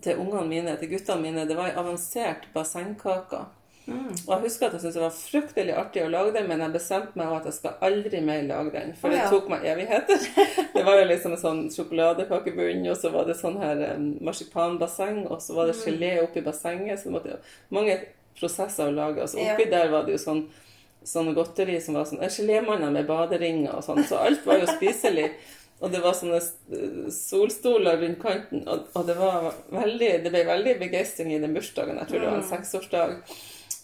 [0.00, 1.44] til ungene mine, til guttene mine.
[1.50, 3.42] Det var ei avansert bassengkake.
[3.90, 4.12] Mm.
[4.12, 6.74] Og jeg husker at jeg syntes det var fryktelig artig å lage den, men jeg
[6.76, 8.92] bestemte meg at jeg skal aldri mer lage den.
[9.00, 10.26] For Å, det tok meg evigheter.
[10.76, 15.24] Det var jo liksom en sånn sjokoladekakebunn, og så var det sånn her um, marsipanbasseng,
[15.26, 15.82] og så var det Mm.
[15.88, 17.00] gelé oppi bassenget.
[17.00, 17.40] Så det måtte jo
[17.74, 17.98] mange
[18.40, 19.20] prosesser å lage.
[19.22, 19.54] Altså, Ja.
[19.54, 20.44] oppi der var det jo sånn
[21.04, 24.02] sånne godteri som var sånn Gelémanner med baderinger og sånn.
[24.04, 25.30] Så alt var jo spiselig.
[25.80, 30.42] Og det var sånne eh, solstoler rundt kanten, og, og det var veldig Det ble
[30.44, 31.96] veldig begeistring i den bursdagen.
[31.96, 32.50] Jeg tror det var en Mm.
[32.50, 33.16] seksårsdag.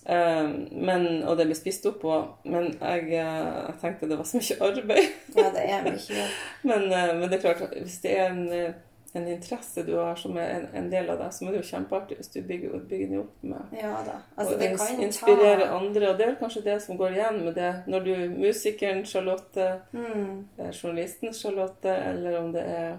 [0.09, 2.27] Um, men, og det ble spist opp òg.
[2.45, 5.09] Men jeg, eh, jeg tenkte det var så mye arbeid.
[5.35, 6.27] Ja, det er mye.
[6.69, 8.75] Men, eh, men det er klart, hvis det er en,
[9.16, 11.68] en interesse du har som er en, en del av deg, så er det jo
[11.70, 13.92] kjempeartig hvis du bygger, bygger det opp med Ja.
[14.37, 16.11] Altså, og det ins- kan inspirere ta andre.
[16.11, 20.48] Og det er kanskje det som går igjen med det når du musikeren Charlotte, mm,
[20.59, 22.98] eh, journalisten Charlotte, eller om det er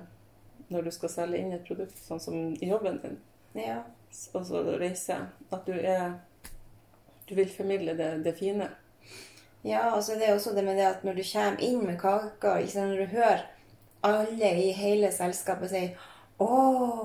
[0.69, 3.17] når du skal selge inn et produkt, sånn som i jobben din,
[3.55, 3.77] Ja.
[4.33, 5.15] og så reise,
[5.51, 6.13] at du er
[7.29, 8.69] Du vil formidle det, det fine.
[9.63, 12.69] Ja, altså det er også det med det at når du kommer inn med ikke
[12.71, 13.41] sant, når du hører
[14.01, 15.89] alle i hele selskapet sier
[16.39, 16.47] å,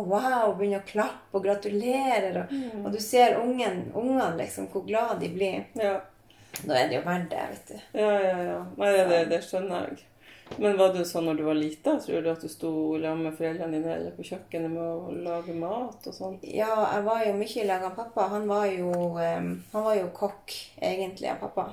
[0.04, 2.84] wow, begynner å klappe og gratulerer, og, Mm.
[2.86, 5.64] og du ser ungen, ungene liksom, hvor glad de blir.
[5.74, 6.00] Ja,
[6.66, 7.98] Da er det jo verdt det, vet du.
[7.98, 8.38] ja, ja.
[8.44, 8.58] ja.
[8.76, 10.02] Nei, det, det skjønner jeg.
[10.58, 11.94] Men var det sånn når du var lita?
[12.04, 15.54] Tror du at du sto sammen med foreldrene dine eller på kjøkkenet med å lage
[15.56, 16.34] mat og sånn?
[16.44, 18.26] Ja, jeg var jo mye i lag med pappa.
[18.34, 21.70] Han var jo, um, han var jo kokk, egentlig, av pappa.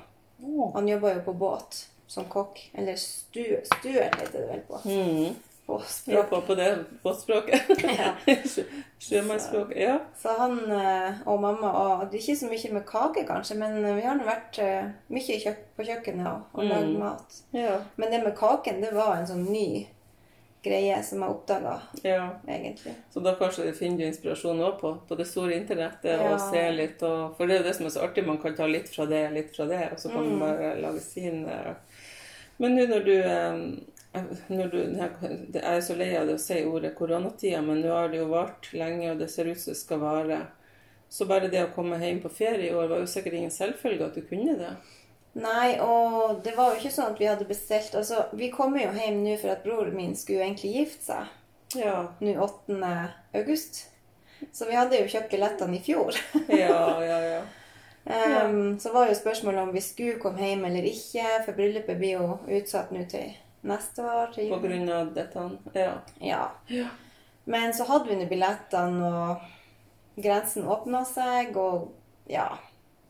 [0.77, 2.57] Han jobba jo på båt som kokk.
[2.73, 5.35] Eller stuert stuer heter det vel på, Mm.
[5.69, 5.77] på
[6.09, 6.47] Ja, språk.
[6.47, 6.69] på, det
[7.03, 7.69] båtspråket.
[7.85, 8.15] Ja.
[8.99, 9.77] Sjømannsspråket.
[9.77, 9.99] Ja.
[10.17, 13.77] Så han eh, og mamma og Det er ikke så mye med kake, kanskje, men
[13.95, 16.99] vi har vært eh, mye på kjøkkenet og, og lagd Mm.
[16.99, 17.39] mat.
[17.53, 17.77] Ja.
[17.97, 19.87] Men det med kaken, det var en sånn ny
[20.65, 22.25] greie som jeg oppdaga, ja.
[22.47, 22.91] egentlig.
[23.13, 26.33] Så da kanskje finner du inspirasjon også på, på det store internettet Ja.
[26.33, 27.01] og ser litt.
[27.07, 29.05] Og, for det er jo det som er så artig, man kan ta litt fra
[29.07, 30.33] det, litt fra det, og så kan Mm.
[30.33, 31.73] man bare lage sin eh.
[32.59, 36.59] Men nå når du, eh, når du Jeg er så lei av det å si
[36.67, 39.79] ordet koronatida, men nå har det jo vart lenge, og det ser ut som det
[39.79, 40.39] skal vare.
[41.09, 44.09] Så bare det å komme hjem på ferie i år var jo sikkert ingen selvfølge
[44.09, 44.73] at du kunne det.
[45.39, 48.95] Nei, og det var jo ikke sånn at vi hadde bestilt Altså, vi kommer jo
[48.97, 52.89] hjem nå for at broren min skulle egentlig gifte seg Ja, nå 8.
[53.37, 53.83] august.
[54.51, 56.17] Så vi hadde jo kjøpt billettene i fjor.
[56.49, 57.19] ja, ja.
[57.35, 57.41] ja.
[58.09, 62.17] Em, Så var jo spørsmålet om vi skulle komme hjem eller ikke, for bryllupet blir
[62.17, 63.35] jo utsatt nå til
[63.69, 64.31] neste år.
[64.33, 65.45] Til På grunn av dette.
[65.75, 65.93] Ja.
[66.21, 66.41] Ja.
[66.73, 66.87] Ja.
[67.45, 71.91] Men så hadde vi nå billettene, og grensen åpna seg, og
[72.29, 72.49] ja.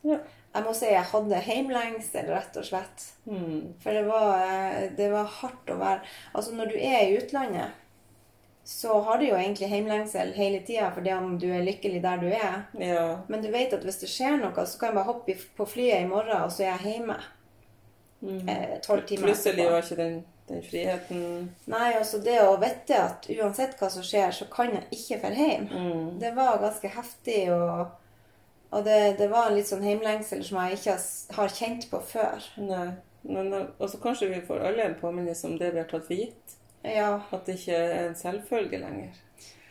[0.03, 0.19] Ja.
[0.49, 3.03] Jeg må si jeg hadde heimlengsel, rett og slett.
[3.29, 3.75] Mm.
[3.83, 6.01] For det var, eh, det var hardt å være
[6.33, 7.75] Altså, når du er i utlandet,
[8.69, 12.27] så har du jo egentlig heimlengsel hele tida fordi om du er lykkelig der du
[12.29, 12.57] er.
[12.77, 13.05] ja.
[13.27, 16.03] Men du vet at hvis det skjer noe, så kan jeg bare hoppe på flyet
[16.03, 17.15] i morgen, og så er jeg hjemme.
[18.21, 18.49] Mm.
[18.51, 20.15] eh, Tolv timer Plutselig var ikke den,
[20.49, 21.21] den friheten
[21.71, 25.31] Nei, altså det å vite at uansett hva som skjer, så kan jeg ikke dra
[25.39, 25.67] hjem.
[25.71, 26.19] mm.
[26.19, 27.87] Det var ganske heftig, og,
[28.75, 30.97] og det, det var en litt sånn heimlengsel som jeg ikke
[31.39, 32.43] har- kjent på før.
[32.59, 32.89] Nei.
[33.23, 36.58] Men altså kanskje vi får alle en påminnelse om det vi har tatt for gitt.
[36.83, 39.11] Ja, At det ikke er en selvfølge lenger.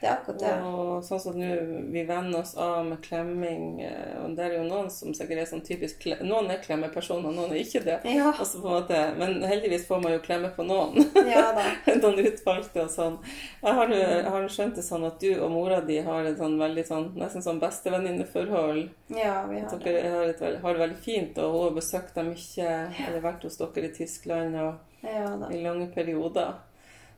[0.01, 0.51] det er akkurat det.
[0.63, 1.47] Og sånn som nå,
[1.91, 3.81] vi venner oss av med klemming.
[3.83, 7.51] eh, Og det er jo noen som sikkert er sånn typisk Noen er klemmepersoner, noen
[7.51, 7.97] er ikke det.
[8.05, 8.31] Ja,
[8.63, 11.03] måte, Men heldigvis får man jo klemme på noen.
[11.27, 11.65] ja da.
[12.03, 13.19] noen utvalgte og sånn.
[13.65, 16.39] Jeg har, jo- jeg har skjønt det sånn at du og mora di har et
[16.39, 18.89] sånn veldig sånn nesten sånn bestevenninneforhold.
[19.09, 20.03] Ja, vi har har det.
[20.13, 22.71] har, et, har det veldig fint, og hun har besøkt deg mye.
[23.09, 26.55] Eller vært hos dere i Tyskland og Ja i lange perioder.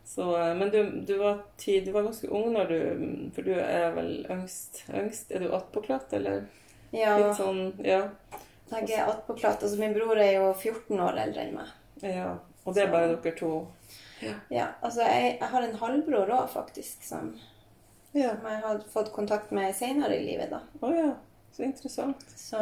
[0.05, 3.53] Så, eh, men du, du, var ti, du var ganske ung når du For du
[3.55, 4.85] er vel yngst?
[4.93, 5.31] yngst.
[5.31, 6.47] Er du attpåklatt, eller?
[6.93, 8.09] Ja, Litt sånn Ja.
[8.73, 9.63] jeg er attpåklatt.
[9.63, 11.69] Altså, min bror er jo 14 år eldre enn meg.
[12.03, 12.37] ja.
[12.67, 13.67] Og det er Så- bare dere to?
[14.51, 17.35] Ja, altså, jeg, jeg har en halvbror òg, faktisk, som,
[18.13, 18.35] Ja.
[18.37, 20.61] som jeg har fått kontakt med senere i livet, da.
[20.83, 21.15] Å ja.
[21.57, 22.21] Så interessant.
[22.37, 22.59] Så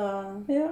[0.48, 0.68] Ja.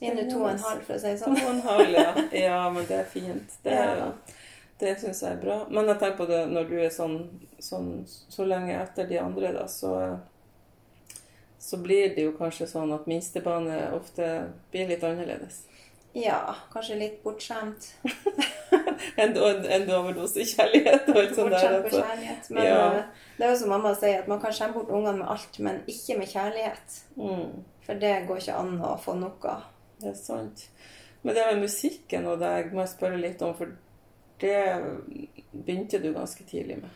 [0.00, 1.36] vi er nå to og en halv, for å si det sånn.
[1.40, 2.14] To og en halv, ja.
[2.32, 3.56] Ja, men det er fint.
[3.62, 4.12] Det, er Ja.
[4.78, 5.58] Det syns jeg er bra.
[5.70, 7.18] Men jeg tenker på det når du er sånn,
[7.58, 10.18] sånn så lenge etter de andre, da, så
[11.58, 14.26] så blir det jo kanskje sånn at minstebane ofte
[14.70, 15.62] blir litt annerledes.
[16.16, 17.88] Ja, kanskje litt bortskjemt.
[19.16, 21.64] En, en overdose kjærlighet og alt sånt der.
[21.64, 22.00] Bortskjemt på Altså.
[22.02, 22.48] kjærlighet.
[22.50, 22.76] Men Ja.
[22.98, 23.04] eh,
[23.38, 25.82] det er jo som mamma sier, at man kan skjemme bort ungene med alt, men
[25.88, 26.96] ikke med kjærlighet.
[27.16, 29.62] Mm, For det går ikke an å få nok av.
[30.00, 30.66] det er sant.
[31.22, 33.72] Men det med musikken og deg må jeg spørre litt om, for
[34.40, 34.58] det
[35.52, 36.90] begynte du ganske tidlig med.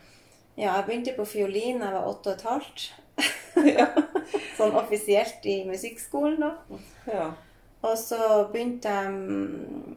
[0.57, 2.87] Ja, jeg begynte på fiolin da jeg var åtte og et halvt.
[4.57, 6.81] Sånn offisielt i musikkskolen, da.
[7.11, 7.29] ja.
[7.81, 8.17] Og så
[8.51, 9.95] begynte jeg mm,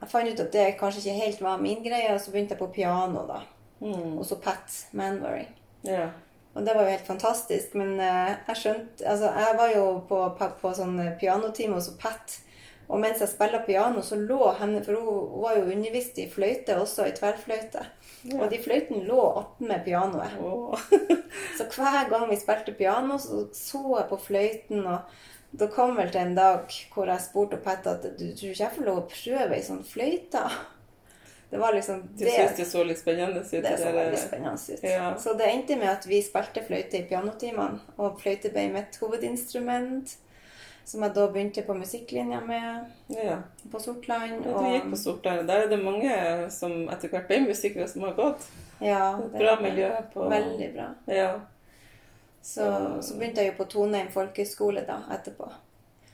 [0.00, 2.62] Jeg fant ut at det kanskje ikke helt var min greie, og så begynte jeg
[2.62, 3.42] på piano, da.
[3.80, 5.46] Mm, Og så Pat Manbury.
[5.86, 6.08] ja.
[6.50, 10.16] Og det var jo helt fantastisk, men eh, jeg skjønte Altså, jeg var jo på,
[10.34, 12.40] på, på sånn pianotime hos Pat.
[12.90, 16.26] Og mens jeg spilte piano, så lå henne For hun, hun var jo undervist i
[16.30, 17.84] fløyte også, i tverrfløyte.
[18.24, 18.40] Ja.
[18.40, 20.34] Og de fløytene lå attmed pianoet.
[20.42, 20.74] Oh.
[21.58, 26.10] Så hver gang vi spilte piano, så så jeg på fløyten, og da kom vel
[26.12, 29.08] til en dag hvor jeg spurte Petter at du tror ikke jeg får lov å
[29.10, 30.44] prøve ei sånn fløyte?
[31.50, 33.50] Det var liksom Du syns det så litt spennende ut?
[33.50, 34.84] det så veldig spennende ut.
[34.86, 35.08] Ja.
[35.18, 40.14] Så det endte med at vi spilte fløyte i pianotimene, og fløyte ble mitt hovedinstrument.
[40.90, 43.36] Som jeg da begynte på musikklinja med Ja.
[43.70, 44.42] på Sortland.
[44.46, 45.46] Ja, du gikk på Sortland.
[45.48, 46.14] Der er det mange
[46.50, 48.48] som etter hvert ble musikere, som har gått.
[48.80, 50.88] ja, Et det bra er miljø på Veldig bra.
[51.06, 51.30] Ja.
[52.42, 52.64] Så,
[53.02, 55.46] så begynte jeg jo på Toneim folkehøgskole da, etterpå.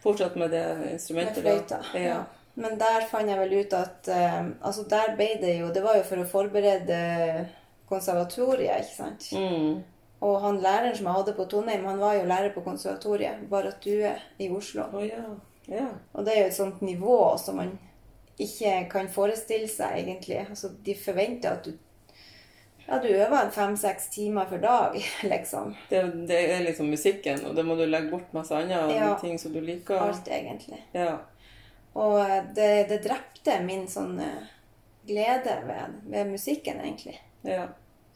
[0.02, 1.40] Fortsatt med det Med instrumentet?
[1.42, 1.78] fløyta.
[1.92, 1.98] da.
[1.98, 2.18] Ja.
[2.56, 5.96] Men der fant jeg vel ut at uh, Altså, der ble det jo Det var
[5.98, 7.00] jo for å forberede
[7.88, 9.26] konservatoriet, ikke sant?
[9.32, 9.82] Mm.
[10.20, 13.83] Og han læreren som jeg hadde på Toneheim, han var jo lærer på konservatoriet, Barrat
[13.85, 14.87] Due i Oslo.
[14.92, 15.24] Oh, ja.
[15.68, 15.88] ja.
[16.14, 17.74] Og det er jo et sånt nivå som man
[18.40, 20.38] ikke kan forestille seg, egentlig.
[20.48, 21.72] Altså, de forventer at du
[22.87, 24.94] ja, du øver fem-seks timer for dag,
[25.33, 25.72] liksom.
[25.90, 29.09] Det, det er liksom musikken, og det må du legge bort masse andre Ja.
[29.20, 29.98] ting som du liker.
[29.98, 30.79] Alt, egentlig.
[30.94, 31.16] Ja.
[31.94, 34.46] Og eh, det, det drepte min sånn eh,
[35.09, 37.18] glede ved, ved musikken, egentlig.
[37.42, 37.66] ja.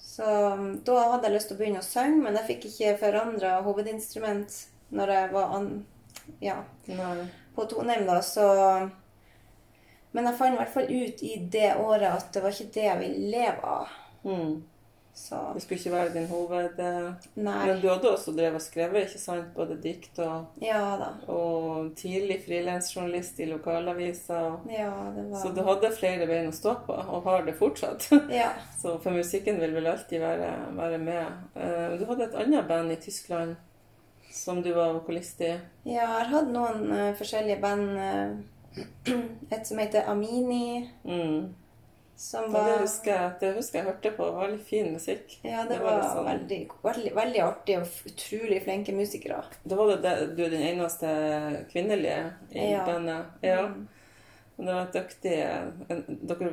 [0.00, 2.96] Så um, da hadde jeg lyst til å begynne å synge, men jeg fikk ikke
[3.04, 4.56] forandra hovedinstrument
[4.96, 5.68] når jeg var an,
[6.42, 6.56] ja,
[6.88, 7.28] Nei.
[7.54, 8.46] på Toneim, da, så
[10.10, 12.86] Men jeg fant i hvert fall ut i det året at det var ikke det
[12.88, 13.92] jeg ville leve av.
[14.24, 14.56] Mm.
[15.14, 16.78] Så Det skulle ikke være din hoved...
[17.34, 17.66] nei.
[17.66, 19.50] Men du hadde også drevet og skrevet, ikke sant?
[19.54, 21.08] Både dikt og, Ja da.
[21.32, 24.54] og tidlig frilansjournalist i lokalaviser.
[24.70, 28.08] Ja, det var Så du hadde flere bein å stå på, og har det fortsatt.
[28.40, 28.52] Ja.
[28.80, 31.26] Så for musikken vil vel alltid være, være med.
[31.56, 33.56] Eh, Du hadde et annet band i Tyskland
[34.32, 35.50] som du var vokalist i.
[35.84, 37.88] ja, jeg har hatt noen uh, forskjellige band.
[37.98, 38.38] Uh,
[39.54, 41.48] et som heter Amini, Mm.
[42.20, 44.26] Som var det husker jeg, det husker jeg hørte på.
[44.36, 45.38] Veldig fin musikk.
[45.46, 49.38] Ja, det, det var var, sånn- veldig, veldig, veldig artig og utrolig flinke musikere.
[49.64, 51.08] Da var det du er den eneste
[51.72, 52.18] kvinnelige
[52.52, 52.84] i Ja.
[52.86, 53.24] bandet.
[53.42, 53.62] Ja.
[53.68, 53.88] Mm.
[54.58, 55.36] Og det var et dyktig
[56.28, 56.50] Dere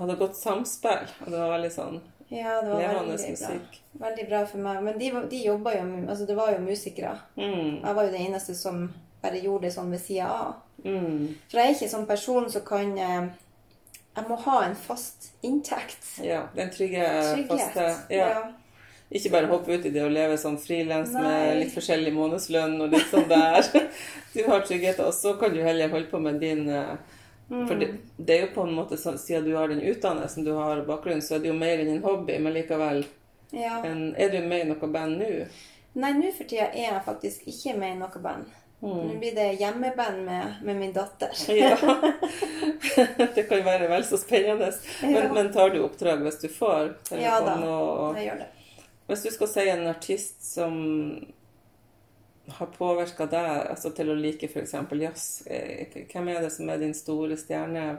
[0.00, 4.06] hadde godt samspill, og det var veldig sånn Ja, det var levende veldig bra.
[4.08, 4.82] Veldig bra for meg.
[4.82, 7.14] Men de, de jobba jo Altså, det var jo musikere.
[7.38, 7.84] Mm.
[7.84, 8.88] Jeg var jo den eneste som
[9.22, 10.54] bare gjorde det sånn ved sida av.
[10.84, 11.34] Mm.
[11.48, 13.28] For jeg er ikke sånn person som kan eh,
[14.16, 16.06] Jeg må ha en fast inntekt.
[16.24, 16.46] Ja.
[16.56, 17.48] Den trygge, Trygghet.
[17.74, 18.30] faste ja.
[19.10, 22.96] Ikke bare hoppe ut i det og leve sånn frilans med litt forskjellig månedslønn og
[22.96, 23.60] litt sånn der.
[24.36, 26.96] Du har trygghet, og så kan du heller holde på med din eh,
[27.48, 27.86] For det,
[28.18, 30.88] det er jo på en måte sånn, siden du har den utdannelsen du har bakgrunn,
[30.90, 33.04] bakgrunnen, så er det jo mer enn en hobby, men likevel
[33.54, 33.78] Ja.
[33.86, 35.30] en, Er du med i noe band nå?
[35.96, 38.50] Nei, nå for tida er jeg faktisk ikke med i noe band.
[38.82, 39.08] Mm.
[39.08, 41.30] Nå blir det hjemmeband med, med min datter.
[41.56, 41.76] Ja.
[43.34, 44.68] det kan være vel så spennende.
[45.02, 45.32] Men, Ja.
[45.32, 46.92] men tar du oppdrag hvis du får?
[47.10, 47.54] Ja da.
[47.54, 48.48] telefon og- Jeg gjør det.
[49.06, 50.76] Hvis du skal si en artist som
[52.48, 54.74] har påvirka deg altså til å like f.eks.
[55.00, 57.98] jazz, eh, hvem er det som er din store stjerne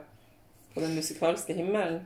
[0.74, 2.02] på den musikalske himmelen?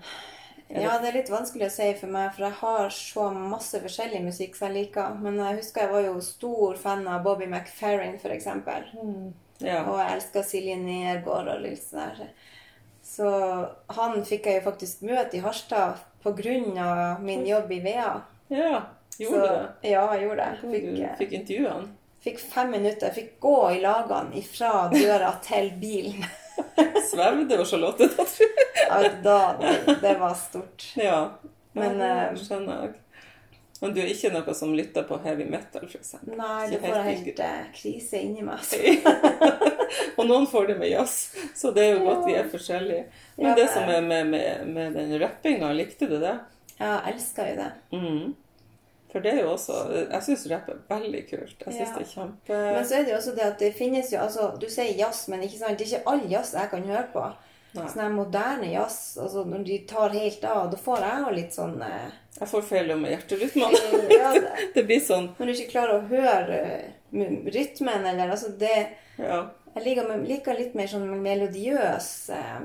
[0.75, 4.21] Ja, det er litt vanskelig å si for meg, for jeg har så masse forskjellig
[4.23, 5.17] musikk som jeg liker.
[5.19, 8.47] Men jeg husker jeg var jo stor fan av Bobby McFerrin, f.eks.
[9.61, 9.81] Ja.
[9.83, 12.31] Og jeg elska Silje Nergård og litt sånn der.
[13.05, 13.27] Så
[13.97, 17.17] han fikk jeg jo faktisk møte i Harstad pga.
[17.21, 18.21] min jobb i VEA.
[18.49, 18.81] ja.
[19.19, 19.89] Gjorde du det?
[19.91, 20.69] Ja, jeg gjorde det.
[20.71, 21.89] Fikk, eh, fikk intervjue han?
[22.23, 23.09] fikk fem minutter.
[23.09, 26.25] Jeg fikk gå i lagene ifra døra til bilen.
[27.11, 28.67] Svevde og Charlotte, da, tror jeg.
[28.81, 30.87] Ja, da, det, det var stort.
[30.99, 31.21] Ja.
[31.73, 32.97] Men, men eh, skjønner jeg.
[33.81, 36.19] Men du er ikke noe som lytter på heavy metal, f.eks.?
[36.29, 38.59] Nei, det får helt helt uh, krise inni meg.
[38.61, 38.77] Altså.
[40.21, 41.15] Og noen får det med jazz,
[41.57, 43.07] så det er jo godt vi er forskjellige.
[43.39, 46.35] Men Ja, det som er med, med, med den rappinga, likte du det?
[46.75, 47.71] Ja, jeg elsker jo det.
[47.97, 48.29] Mm.
[49.11, 49.75] For det er jo også
[50.11, 51.63] Jeg syns rapp er veldig kult.
[51.65, 51.93] Jeg syns Ja.
[51.97, 54.45] det er kjempe Men så er det jo også det at det finnes jo altså,
[54.59, 57.25] Du sier jazz, men ikke sant, det er ikke all jazz jeg kan høre på.
[57.73, 57.87] Nei.
[57.87, 61.77] Sånn moderne jazz, altså når de tar helt av, da får jeg jo litt sånn
[61.87, 63.79] eh, Jeg får feil om hjerterytmene.
[64.11, 68.51] ja, det, Det blir sånn Når du ikke klarer å høre eh, rytmen, eller altså
[68.59, 68.75] det
[69.17, 69.45] Ja.
[69.75, 72.59] Jeg liker, liker litt mer sånn melodiøs eh,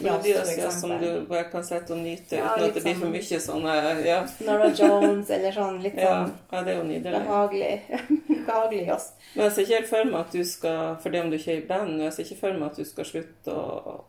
[0.00, 3.06] Melodiøs for som du bare kan sette og nyte Ja, uten at det blir for
[3.06, 4.18] sånn- mye sånne Ja.
[4.46, 7.22] Nora Jones, eller sånn litt sånn ja det er jo nydelig.
[7.26, 7.82] behagelig,
[8.46, 9.12] behagelig jazz.
[9.34, 11.52] Men jeg ser ikke helt for meg at du skal For det om du ikke
[11.56, 14.00] er i band, jeg ser ikke for meg at du skal slutte å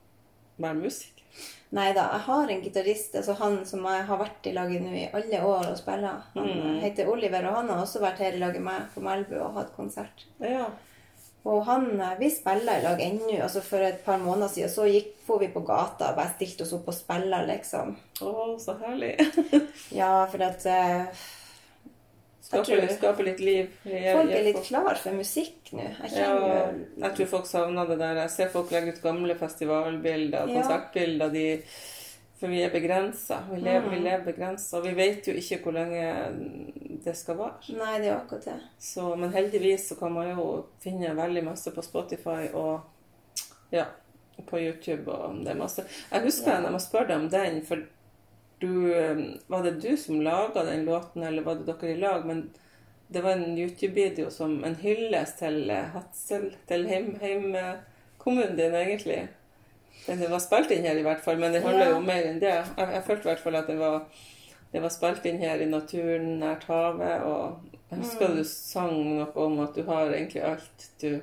[0.59, 1.15] være musiker.
[1.71, 4.89] Nei da, jeg har en gitarist, altså han som jeg har vært i laget nå
[4.97, 6.23] i alle år og spiller.
[6.33, 6.79] Han Mm.
[6.81, 9.53] heter Oliver, og han har også vært her i lag med meg på Melbu og
[9.53, 10.25] hatt konsert.
[10.41, 10.65] Ja.
[11.49, 13.39] Og han, eh, vi spiller i lag ennå.
[13.45, 16.65] Altså for et par måneder siden så gikk, for vi på gata og bare stilte
[16.67, 17.95] oss opp og spiller, liksom.
[18.21, 19.15] Å, så herlig.
[19.99, 21.25] Ja, for at eh,
[22.49, 23.67] Skape, litt- liv.
[23.85, 25.83] Jeg- Folk er litt klar for musikk nå.
[25.85, 26.71] Jeg Ja,
[27.03, 28.15] jeg tror folk savner det der.
[28.23, 31.29] Jeg ser folk legge ut gamle festivalbilder konsertbilder.
[31.35, 31.61] De,
[32.39, 33.41] for vi er begrensa.
[33.51, 34.03] Vi lever, vi Mm.
[34.03, 34.79] lever begrensa.
[34.81, 37.59] Vi vet jo ikke hvor lenge det skal vare.
[37.69, 38.59] Nei, det er akkurat det.
[38.79, 42.81] Så, men heldigvis så kan man jo finne veldig masse på Spotify og
[43.71, 43.85] ja,
[44.47, 45.07] på YouTube.
[45.11, 45.83] og det er masse.
[46.11, 46.61] Jeg husker Ja.
[46.61, 47.77] jeg må spørre deg om den, for
[48.61, 49.15] du eh,
[49.47, 52.25] Var det du som laga den låten, eller var det dere i lag?
[52.25, 52.49] Men
[53.11, 59.27] det var en YouTube-video som en hyllest til eh, Hadsel, til heim- heimkommunen din, egentlig.
[60.09, 61.95] Den var spilt inn her, i hvert fall, men det handler Ja.
[61.95, 62.53] jo mer enn det.
[62.77, 64.01] Jeg, jeg følte i hvert fall at det var
[64.71, 68.35] det var spilt inn her i naturen nært havet, og jeg husker Mm.
[68.37, 71.21] du sang noe om at du har egentlig alt du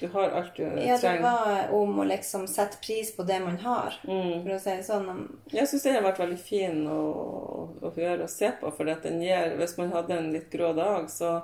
[0.00, 3.56] Du har alt du Ja, det var om å liksom sette pris på det man
[3.58, 4.42] har, Mm.
[4.44, 5.28] for å si det sånn.
[5.52, 9.20] Jeg syns den har vært veldig fin å, å høre og se på, for den
[9.22, 11.42] gir Hvis man hadde en litt grå dag, så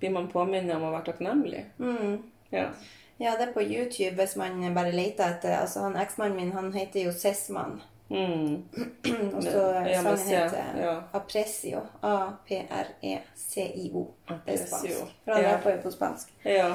[0.00, 1.64] blir man påminnet om å være takknemlig.
[1.78, 2.22] Mm.
[2.52, 2.70] Ja.
[3.20, 6.72] Ja, det er på YouTube hvis man bare leter etter Altså, han eksmannen min, han
[6.72, 7.80] heter jo Sessmann.
[8.10, 8.64] Mm.
[9.36, 10.94] Og så Ja, sangen heter ja.
[11.14, 11.80] Aprecio.
[12.80, 14.06] A-P-R-E-C-I-O.
[14.46, 15.12] Det er spansk.
[15.24, 15.52] For han Ja.
[15.54, 16.32] rapper jo på spansk.
[16.44, 16.72] ja.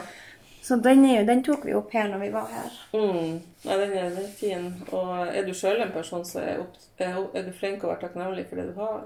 [0.66, 2.72] Så den, jo, den tok vi opp her når vi var her.
[2.94, 3.42] Mm.
[3.66, 4.64] ja den, er, den er fin.
[4.92, 8.48] Og er du sjøl en person som er, opp, er, du flink å være takknemlig
[8.50, 9.04] for det du har?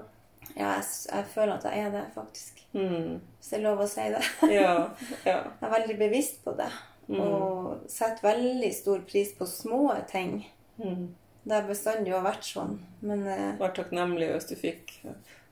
[0.56, 2.62] Ja, jeg, jeg føler at jeg er det, faktisk.
[2.72, 3.20] Mm.
[3.38, 4.22] Hvis det er lov å si det.
[4.54, 4.72] Ja.
[5.28, 5.36] ja.
[5.60, 6.70] Jeg er veldig bevisst på det.
[7.10, 7.20] Mm.
[7.20, 10.44] Og setter veldig stor pris på små ting.
[10.78, 11.08] Mm.
[11.42, 12.76] Det har bestandig vært sånn.
[13.02, 14.92] Men eh, Vær takknemlig hvis du fikk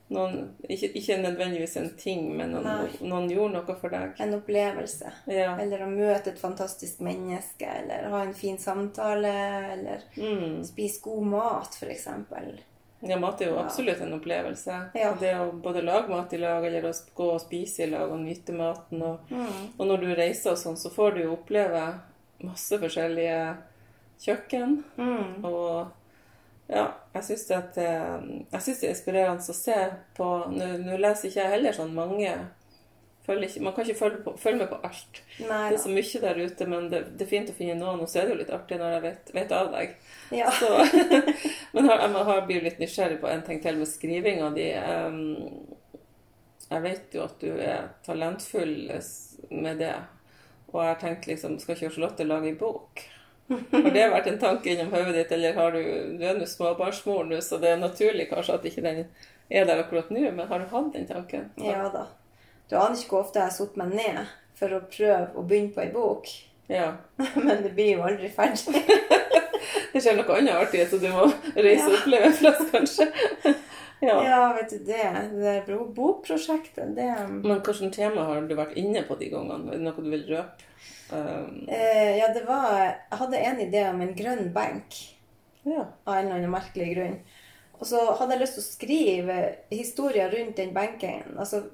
[0.09, 4.15] noen Ikke, ikke nødvendigvis en ting, men noen, noen gjorde noe for deg.
[4.23, 5.11] en opplevelse.
[5.29, 5.51] Ja.
[5.61, 7.67] Eller å møte et fantastisk menneske.
[7.83, 9.33] Eller ha en fin samtale.
[9.75, 10.63] Eller Mm.
[10.65, 12.07] spise god mat, f.eks.
[13.01, 14.79] ja, mat er jo absolutt en opplevelse.
[14.95, 15.13] Ja.
[15.19, 18.19] Det å både lage mat i lag, eller å gå og spise i lag og
[18.19, 19.01] nyte maten.
[19.01, 19.69] Og, Mm.
[19.77, 21.99] og når du reiser og sånn, så får du jo oppleve
[22.43, 23.57] masse forskjellige
[24.19, 24.83] kjøkken.
[24.97, 25.45] Mm.
[25.45, 25.87] Og
[26.69, 28.19] ja, jeg syns det, eh,
[28.51, 29.77] det er inspirerende å se
[30.15, 32.33] på Nå nå leser ikke jeg heller sånn mange
[33.37, 35.21] ikke, Man kan ikke følge, på, følge med på alt.
[35.39, 38.03] Nei Det er så mye der ute, men det, det er fint å finne noen,
[38.03, 39.93] og så er det jo litt artig når jeg vet, vet av deg.
[40.35, 40.51] Ja.
[40.51, 40.69] Så,
[41.73, 44.67] men har, jeg har blir litt nysgjerrig på en ting til med skrivinga di.
[46.69, 48.75] Jeg vet jo at du er talentfull
[49.49, 49.95] med det,
[50.69, 53.01] og jeg har tenkt liksom Skal ikke Charlotte lage ei bok?
[53.49, 55.81] Har det vært en tanke innom hodet ditt, eller har du
[56.19, 59.01] Du er nå småbarnsmor nå, så det er naturlig kanskje at ikke den
[59.49, 61.49] er der akkurat nå, men har du hatt den tanken?
[61.57, 62.05] ja da.
[62.69, 64.19] Du aner ikke hvor ofte jeg har satt meg ned
[64.59, 66.29] for å prøve å begynne på ei bok.
[66.69, 66.91] Ja.
[67.45, 68.83] Men det blir jo aldri ferdig.
[69.89, 71.25] Det skjer noe annet artig, så du må
[71.57, 73.09] reise og oppleve en plass, kanskje.
[73.99, 74.13] Ja.
[74.23, 75.07] Ja, vet du det.
[75.33, 79.73] Det er bokprosjektet, det Men hvilket tema har du vært inne på de gangene?
[79.73, 80.69] Er det noe du vil røpe?
[81.11, 85.01] Um, eh, Ja, det var Jeg hadde en idé om en grønn benk.
[85.65, 85.83] ja.
[86.05, 87.19] av en eller annen merkelig grunn.
[87.79, 89.37] Og så hadde jeg lyst til å skrive
[89.71, 91.35] historier rundt den benken.
[91.35, 91.65] Altså,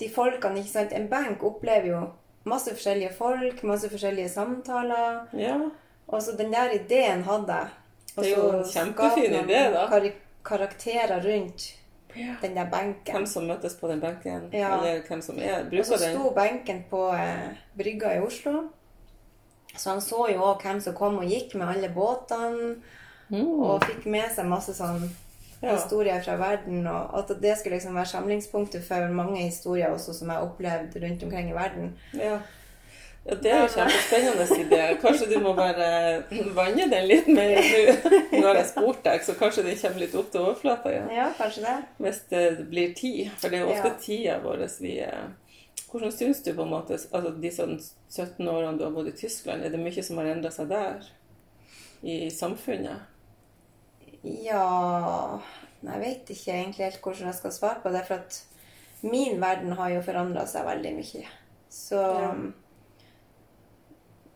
[0.00, 0.92] de folkene, ikke sant.
[0.92, 2.00] En benk opplever jo
[2.48, 5.26] masse forskjellige folk, masse forskjellige samtaler.
[5.36, 5.58] ja.
[6.08, 7.68] Og så den der ideen hadde jeg.
[8.16, 9.86] Og Det er jo en kjempefin idé, da.
[9.90, 10.06] kar
[10.44, 11.74] karakterer rundt
[12.42, 13.12] den der benken.
[13.14, 14.78] Hvem som møtes på den benken, Ja.
[14.78, 16.34] eller hvem som er Og så sto den?
[16.34, 18.62] benken på eh, brygga i Oslo.
[19.76, 22.76] Så han så jo òg hvem som kom og gikk med alle båtene.
[23.30, 23.60] Mm.
[23.60, 25.10] Og fikk med seg masse sånn
[25.62, 25.72] Ja.
[25.74, 26.86] historier fra verden.
[26.86, 30.96] Og at det skulle liksom være samlingspunktet for mange historier også som jeg har opplevd
[31.02, 31.92] rundt omkring i verden.
[32.14, 32.38] Ja.
[33.26, 34.82] ja, det er jo kjempespennende idé.
[35.02, 35.88] Kanskje du må bare
[36.54, 38.14] vanne den litt mer nå.
[38.38, 41.10] Nå har jeg spurt deg, så kanskje den kommer litt opp til overflata igjen.
[41.18, 41.76] Ja, kanskje det.
[42.06, 43.34] Hvis det blir tid.
[43.42, 44.00] For det er jo ofte Ja.
[44.06, 45.28] tida vår vi er
[45.88, 47.78] Hvordan syns du på en måte altså de sånn
[48.10, 51.06] 17 årene du har bodd i Tyskland, er det mye som har endra seg der?
[52.04, 53.06] I samfunnet?
[54.24, 55.40] Ja
[55.82, 58.04] Jeg vet ikke egentlig helt hvordan jeg skal svare på det.
[58.08, 58.40] For at
[59.02, 61.26] min verden har jo forandra seg veldig mye.
[61.70, 62.32] Så Ja.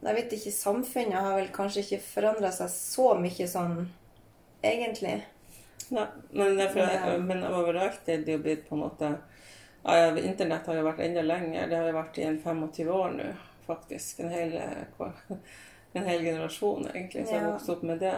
[0.02, 3.84] Jeg vet ikke, Samfunnet har vel kanskje ikke forandra seg så mye sånn
[4.66, 5.20] egentlig.
[5.92, 7.18] Nei, men, det er for, Ja.
[7.18, 9.10] men overalt er det jo blitt på en måte
[9.84, 11.68] ja, ja, Internett har jo vært enda lenger.
[11.68, 13.28] Det har jo vært i en 25 år nå,
[13.66, 14.20] faktisk.
[14.20, 14.52] En hel,
[15.94, 17.50] en hel generasjon egentlig som har Ja.
[17.52, 18.14] vokst opp med det.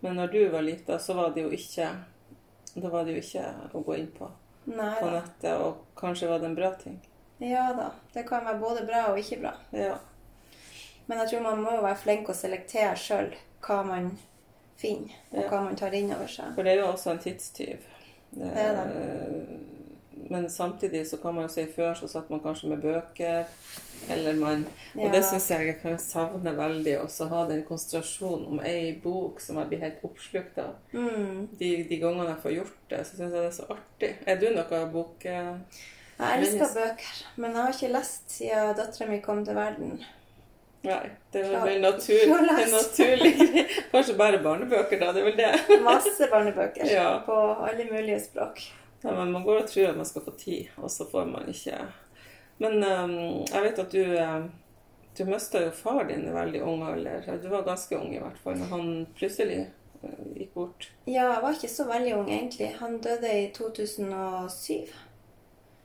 [0.00, 1.88] Men når du var lita, så var det jo ikke
[2.74, 3.44] Da var det jo ikke
[3.74, 4.28] å gå inn på,
[4.64, 7.00] på nettet, og kanskje var det en bra ting.
[7.42, 7.88] Ja da.
[8.14, 9.52] Det kan være både bra og ikke bra.
[9.74, 9.96] Ja.
[11.06, 13.32] Men jeg tror man må være flink å selektere sjøl
[13.66, 14.12] hva man
[14.78, 15.48] finner, og Ja.
[15.50, 16.54] hva man tar inn over seg.
[16.54, 17.82] For det er jo også en tidstyv.
[18.30, 19.46] Det, Det er
[20.30, 23.44] men samtidig så kan man jo si før så satt man kanskje med bøker.
[24.08, 24.64] Eller man
[24.96, 26.94] Og det syns jeg jeg kan savne veldig.
[27.04, 30.72] Også ha den konsentrasjonen om ei bok som jeg blir helt oppslukt av.
[30.92, 31.48] Mm.
[31.60, 34.12] De, de gangene jeg får gjort det, så syns jeg det er så artig.
[34.26, 35.26] Er du noe bok...
[35.26, 35.52] eh,
[36.20, 39.94] Jeg elsker bøker, men jeg har ikke lest siden dattera mi kom til verden.
[40.82, 40.98] Nei,
[41.32, 43.32] det er vel natur, en naturlig.
[43.92, 45.10] Kanskje bare barnebøker, da.
[45.12, 45.50] Det er vel det.
[45.84, 47.18] Masse barnebøker Ja.
[47.26, 47.36] på
[47.68, 48.62] alle mulige språk.
[49.04, 51.48] Ja, men man går og tror at man skal få tid, og så får man
[51.52, 51.76] ikke.
[52.60, 53.12] Men ehm,
[53.48, 54.42] jeg vet at du uh,
[55.16, 57.24] Du mista jo far din i veldig ung alder.
[57.42, 60.86] Du var ganske ung i hvert fall når han plutselig eh, gikk bort.
[61.04, 62.68] Ja, jeg var ikke så veldig ung, egentlig.
[62.78, 64.92] Han døde i 2007.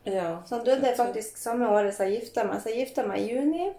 [0.05, 0.43] Ja.
[0.45, 2.61] Så han døde faktisk samme året som jeg gifta meg.
[2.61, 3.71] Så jeg gifta meg i juni,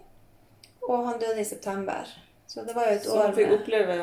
[0.83, 2.11] og han døde i september.
[2.47, 3.97] Så det var jo et Så han år fikk med oppleve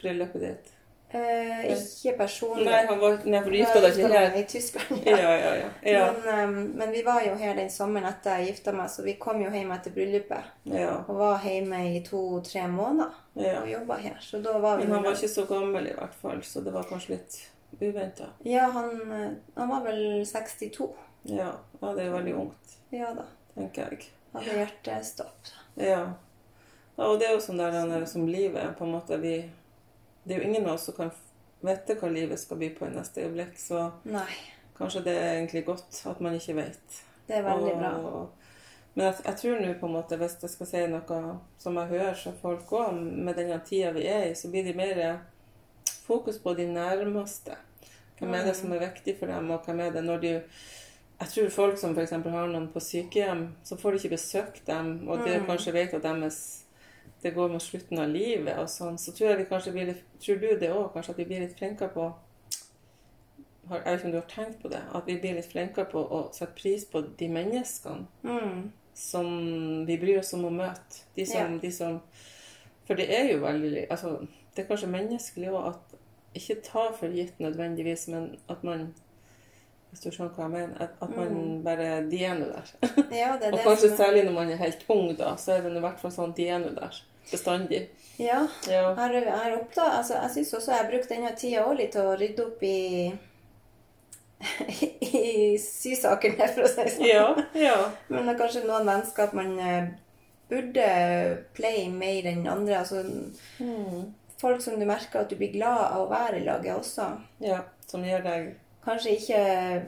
[0.00, 0.75] bryllupet ditt.
[1.16, 2.66] Eh, Ikke personlig.
[2.68, 4.36] Nei, han var, nei for du gifta deg ikke her.
[4.38, 5.08] i Tyskland.
[5.08, 5.70] Ja, ja, ja.
[5.92, 6.04] ja.
[6.24, 9.16] Men, um, men vi var jo her den sommeren etter jeg gifta meg, så vi
[9.20, 10.52] kom jo hjem etter bryllupet.
[10.72, 13.58] ja, Og var hjemme i to-tre måneder ja.
[13.62, 14.16] og jobba her.
[14.20, 16.74] Så da var vi Men han var ikke så gammel i hvert fall, så det
[16.74, 17.40] var kanskje litt
[17.80, 18.30] uventa.
[18.46, 20.90] Ja, han, eh, han var vel 62.
[21.22, 21.52] Ja.
[21.80, 23.26] ja, det er veldig ungt, Ja da.
[23.54, 24.06] tenker jeg.
[24.32, 25.52] Hadde hjertestopp.
[25.74, 26.02] Ja.
[26.96, 29.38] ja og det er jo sånn der er som livet på en måte vi
[30.26, 31.10] Det er jo ingen av oss som kan
[31.62, 34.26] vite hva livet skal by på i neste øyeblikk, så Nei,
[34.78, 37.02] kanskje det er egentlig godt at man ikke vet.
[37.28, 37.92] det er veldig bra.
[37.96, 38.28] Og-
[38.94, 41.86] Men jeg, jeg tror nå på en måte, hvis jeg skal si noe som jeg
[41.88, 45.18] hører fra folk òg, med den tida vi er i, så blir det mer
[46.06, 47.54] fokus på de nærmeste.
[48.18, 50.42] Hvem er det som er viktig for dem, og hvem er det når de
[51.20, 52.10] Jeg tror folk som f.eks.
[52.10, 55.46] har noen på sykehjem, så får de ikke besøkt dem, og de Mm.
[55.46, 56.64] kanskje vet at deres
[57.22, 60.04] det går mot slutten av livet og sånn, så tror jeg vi kanskje blir litt
[60.20, 62.06] Tror du det òg, kanskje at vi blir litt flinkere på
[63.68, 64.82] har, Jeg vet ikke om du har tenkt på det?
[64.94, 68.70] At vi blir litt flinkere på å sette pris på de menneskene Mm.
[68.94, 71.02] som vi bryr oss om å møte.
[71.16, 71.58] De som, Ja.
[71.58, 72.00] de som
[72.86, 75.80] For det er jo veldig altså, Det er kanskje menneskelig òg at
[76.34, 78.94] ikke ta for gitt nødvendigvis, men at man
[79.90, 80.80] Hvis du skjønner hva jeg mener?
[80.82, 82.72] At, at man bare De er nå der.
[83.20, 85.52] Ja, det er Og det kanskje som særlig når man er helt ung, da, så
[85.56, 86.98] er det i hvert fall sånn de er nå der.
[87.30, 87.86] Bestandig.
[88.18, 88.82] Ja, Ja.
[88.82, 91.76] jeg har, jeg har oppdaget, altså, jeg syns også jeg har brukt denne tida òg
[91.80, 92.76] litt til å rydde opp i
[95.00, 97.06] i sysakene, for å si det sånn.
[97.08, 97.28] Ja.
[97.56, 97.76] ja.
[98.12, 99.88] Men det er kanskje noen vennskap man eh,
[100.50, 100.88] burde
[101.56, 102.82] play mer enn andre.
[102.82, 103.02] Altså,
[103.58, 104.12] Mm.
[104.40, 107.08] folk som du merker at du blir glad av å være i laget også.
[107.40, 107.62] ja.
[107.86, 108.46] Som gjør deg
[108.86, 109.38] Kanskje ikke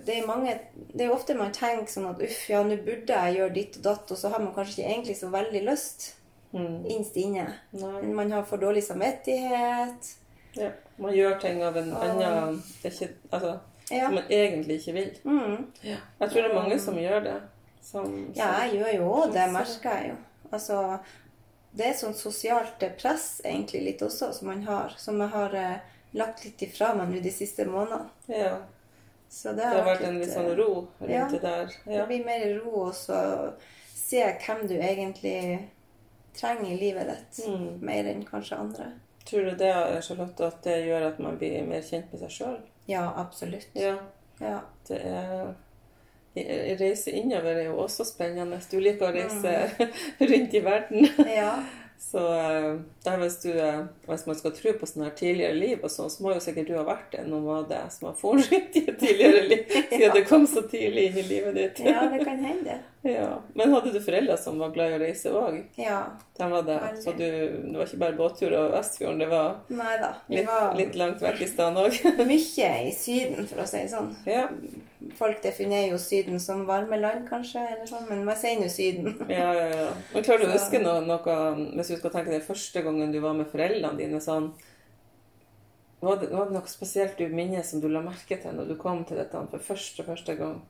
[0.07, 3.38] Det er mange Det er ofte man tenker sånn at uff, ja, nå burde jeg
[3.38, 6.09] gjøre ditt og datt, og så har man kanskje ikke egentlig så veldig lyst
[6.53, 6.86] mm.
[6.86, 7.46] innst inne.
[7.72, 10.14] Men man har for dårlig samvittighet.
[10.59, 10.70] Ja.
[10.96, 13.59] Man gjør ting av en annen det ikke, altså,
[13.90, 14.05] Ja.
[14.05, 15.12] Som man egentlig ikke vil.
[15.24, 15.66] Mm.
[15.82, 17.36] Jeg tror det er mange som gjør det.
[17.82, 20.16] Som, Ja, jeg gjør jo òg det, merker jeg jo.
[20.51, 20.80] Altså,
[21.72, 24.92] det er sånn sosialt press egentlig litt også, som man har.
[25.01, 25.78] Som jeg har eh,
[26.18, 28.11] lagt litt ifra meg nå de siste månedene.
[28.28, 28.59] ja.
[29.29, 30.68] Så det Det har, vært, vært en litt sånn eh, ro
[31.01, 31.26] rundt ja.
[31.33, 31.66] det der.
[31.85, 32.07] Det Ja.
[32.07, 33.18] blir mer ro, og så
[33.95, 35.68] se hvem du egentlig
[36.39, 37.47] trenger i livet ditt.
[37.49, 37.81] Mm.
[37.85, 38.87] Mer enn kanskje andre.
[39.29, 39.72] Tror du det,
[40.07, 42.59] Charlotte, at det gjør at man blir mer kjent med seg sjøl?
[42.89, 43.66] Ja, absolutt.
[43.76, 43.97] Ja.
[44.41, 44.61] Ja.
[44.89, 45.55] Det er
[46.79, 48.61] Reise innover er jo også spennende.
[48.70, 49.89] Du liker å reise
[50.31, 51.09] rundt i verden.
[51.26, 51.53] ja.
[52.01, 55.90] Så eh, hvis, du, eh, hvis man skal tro på sånne her tidligere liv, og
[55.90, 59.01] sånn, så må jo sikkert du ha vært en nomade som har fortsatt i et
[59.01, 61.82] tidligere liv, siden det kom så tidlig inn i livet ditt.
[61.88, 62.78] ja, det kan hende.
[63.09, 63.38] Ja.
[63.55, 65.59] Men hadde du foreldre som var glad i å reise òg?
[65.78, 66.01] Ja.
[66.36, 66.74] var det.
[66.82, 67.03] Veldig.
[67.05, 70.49] Så du, det var ikke bare båttur over Vestfjorden, det var Neida, det Vi litt,
[70.51, 72.01] var litt langt vekk i stedet òg.
[72.32, 74.11] mye i Syden, for å si det sånn.
[74.28, 74.49] Ja.
[75.14, 79.12] Folk definerer jo Syden som varme land, kanskje, eller sånn, men man sier nå Syden.
[79.30, 79.90] Ja, ja, ja.
[80.14, 81.36] Men klarer du å huske noe, noe
[81.76, 84.51] Hvis du skal tenke deg første gangen du var med foreldrene dine sånn
[86.01, 88.76] var det, var det noe spesielt du minnes som du la merke til når du
[88.78, 90.61] kom til dette for første første gang?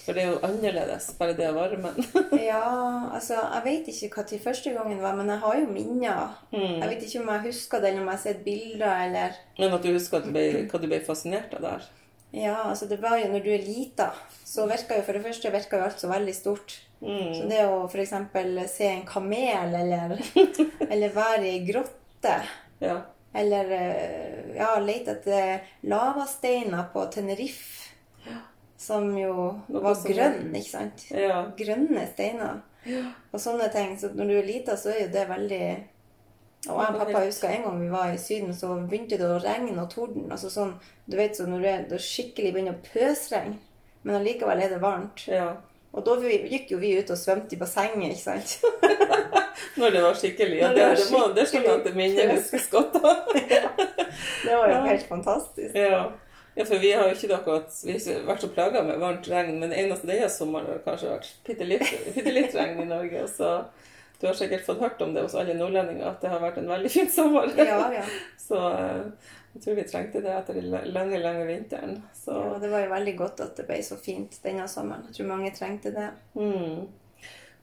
[0.00, 1.96] For det er jo annerledes, bare det varmen.
[2.50, 2.64] Ja,
[3.12, 6.38] altså, jeg vet ikke hva til første gangen var, men jeg har jo minner.
[6.54, 6.80] Mm.
[6.80, 9.76] Jeg vet ikke om jeg husker det, eller om jeg har sett bilder, eller Men
[9.76, 11.88] at du husker at du ble, hva du ble fascinert av der?
[12.32, 14.10] Ja, altså, det var jo når du er lita,
[14.46, 16.76] så virka jo for det første virka jo alt så veldig stort.
[17.00, 17.48] Så Mm.
[17.48, 18.10] det å f.eks.
[18.68, 20.18] se en kamel, eller,
[20.92, 22.34] eller være i grotte,
[22.80, 22.98] Ja.
[23.34, 27.88] eller eh, ja, lete etter lavasteiner på Tenerife,
[28.76, 29.32] som jo
[29.68, 31.06] Noe var grønn, ikke sant?
[31.10, 31.40] ja.
[31.56, 32.60] grønne steiner.
[33.32, 33.96] Og sånne ting.
[34.00, 35.64] Så når du er lita, så er jo det veldig
[36.68, 39.38] Og jeg og pappa husker en gang vi var i Syden, så begynte det å
[39.40, 40.26] regne og torden.
[40.30, 40.74] altså sånn,
[41.08, 43.56] Du vet så når det, det skikkelig begynner å pøsregne,
[44.02, 45.26] Men allikevel er det varmt.
[45.28, 45.56] Ja.
[45.92, 48.60] Og da gikk jo vi ut og svømte i bassenget, ikke sant?
[49.80, 50.58] Når det var skikkelig.
[50.60, 53.16] Ja, det, det var det, må, det skjønner jeg at det skikkelig husker skotter.
[54.44, 54.84] Det var jo Ja.
[54.86, 55.74] helt fantastisk.
[55.76, 56.00] Ja.
[56.56, 59.28] ja, for vi har jo ikke akkurat vi har ikke vært så plaga med varmt
[59.32, 61.92] regn, men det eneste denne sommeren har kanskje vært bitte litt,
[62.38, 63.22] litt regn i Norge.
[63.26, 63.52] og Så
[64.20, 66.68] du har sikkert fått hørt om det hos alle nordlendinger at det har vært en
[66.68, 67.52] veldig fin sommer.
[67.70, 68.04] Ja, ja.
[68.50, 72.00] Så eh, jeg tror vi trengte det etter den lange, lange vinteren.
[72.14, 72.58] Så ja.
[72.62, 75.06] Det var jo veldig godt at det ble så fint denne sommeren.
[75.08, 76.10] Jeg tror mange trengte det.
[76.38, 76.88] mm.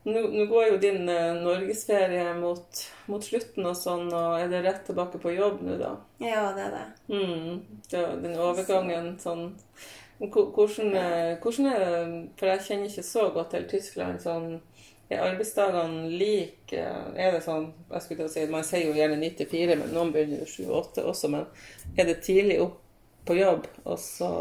[0.07, 2.81] Nå, nå går jo din eh, norgesferie mot,
[3.11, 5.89] mot slutten og sånn, og er det rett tilbake på jobb nå, da?
[6.23, 6.85] Ja, det er det.
[7.11, 7.81] Mm.
[7.91, 9.49] Det, den overgangen sånn
[10.17, 11.97] Hvordan, eh, hvordan er det
[12.39, 14.23] For jeg kjenner ikke så godt til Tyskland.
[14.23, 14.47] sånn
[15.07, 16.75] Er arbeidsdagene like?
[17.15, 20.11] Er det sånn jeg skulle til å si, Man sier jo gjerne 94, men noen
[20.11, 21.31] begynner jo 7-8 også.
[21.31, 21.47] Men
[21.95, 22.81] er det tidlig opp
[23.27, 24.31] på jobb, og så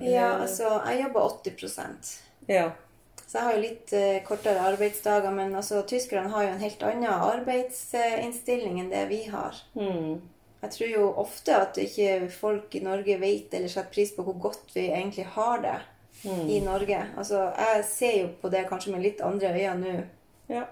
[0.00, 2.12] Ja, altså, jeg jobber 80%
[2.48, 2.70] Ja.
[3.26, 6.84] Så jeg har jo litt eh, kortere arbeidsdager, men altså, tyskerne har jo en helt
[6.86, 9.58] annen arbeidsinnstilling enn det vi har.
[9.74, 10.22] Mm.
[10.62, 14.38] Jeg tror jo ofte at ikke folk i Norge vet eller setter pris på hvor
[14.46, 15.76] godt vi egentlig har det
[16.24, 16.48] Mm.
[16.50, 16.98] i Norge.
[17.16, 19.92] Altså, jeg ser jo på det kanskje med litt andre øyne nå.
[20.48, 20.64] Ja.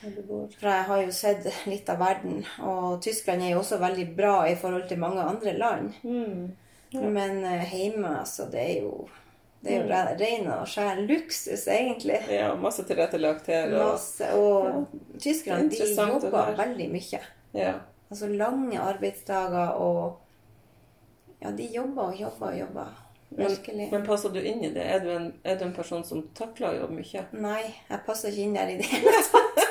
[0.00, 0.10] Ja.
[0.58, 4.46] For jeg har jo sett litt av verden, og Tyskland er jo også veldig bra
[4.48, 5.92] i forhold til mange andre land.
[6.02, 6.48] Mm.
[6.94, 7.00] Ja.
[7.04, 9.08] Men eh, hjemme, altså, det er jo
[9.60, 12.20] det er jo re- ren og skjær luksus, egentlig.
[12.30, 13.72] ja, masse tilrettelagt her.
[13.74, 14.86] Og, Masse, og
[15.20, 17.20] tyskerne de jobber veldig mye.
[17.54, 17.74] ja.
[18.10, 20.18] Altså lange arbeidsdager og
[21.42, 22.94] Ja, de jobber og jobber og jobber.
[23.36, 23.90] Virkelig.
[23.92, 24.82] Men passer du inn i det?
[24.88, 27.24] Er du en, er du en person som takler å jobbe mye?
[27.36, 29.64] Nei, jeg passer ikke inn der i det hele tatt.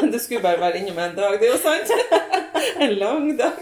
[0.00, 1.94] Men du skulle bare være innom en dag, det er jo sant?
[2.84, 3.60] En lang dag.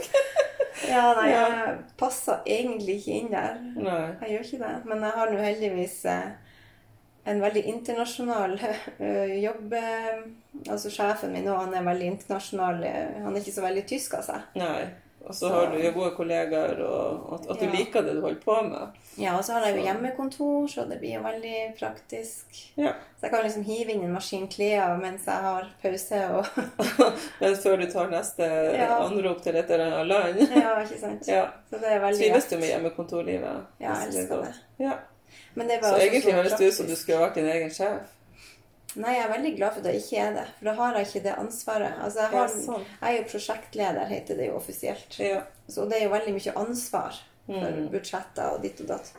[0.88, 1.42] Ja, nei, Ja.
[1.48, 3.58] jeg passer egentlig ikke inn der.
[3.76, 4.00] Nei.
[4.22, 4.72] Jeg gjør ikke det.
[4.88, 6.30] Men jeg har nå heldigvis eh,
[7.32, 9.72] en veldig internasjonal eh, jobb.
[9.78, 10.22] eh,
[10.70, 12.82] Altså sjefen min òg, han er veldig internasjonal.
[13.24, 14.60] Han er ikke så veldig tysk av seg.
[15.28, 17.70] Og så har du jo gode kollegaer, og at, at du Ja.
[17.72, 18.88] liker det du holder på med.
[19.18, 22.46] Ja, og så har jeg jo hjemmekontor, så det blir jo veldig praktisk.
[22.76, 22.92] Ja.
[23.20, 26.46] Så jeg kan liksom hive inn en maskin klær mens jeg har pause og
[27.62, 28.98] før du tar neste Ja.
[29.04, 30.40] anrop til et eller annet land.
[30.56, 31.28] Ja, ikke sant.
[31.36, 31.46] Ja.
[31.70, 33.62] Så det er veldig Trives du med hjemmekontorlivet?
[33.80, 34.54] Ja, jeg elsker det.
[34.78, 34.92] Ja.
[35.54, 37.70] Men det var Så også egentlig høres det ut som du skulle vært din egen
[37.70, 38.10] sjef.
[38.96, 40.46] Nei, jeg er veldig glad for at jeg ikke er det.
[40.58, 41.92] For da har jeg ikke det ansvaret.
[42.04, 42.84] Altså, jeg, Ja, har, sånn.
[43.00, 45.18] jeg er jo prosjektleder, heter det jo offisielt.
[45.18, 45.42] Ja.
[45.68, 47.12] Så det er jo veldig mye ansvar
[47.46, 47.88] for Mm.
[47.90, 49.12] budsjetter og ditt og datt.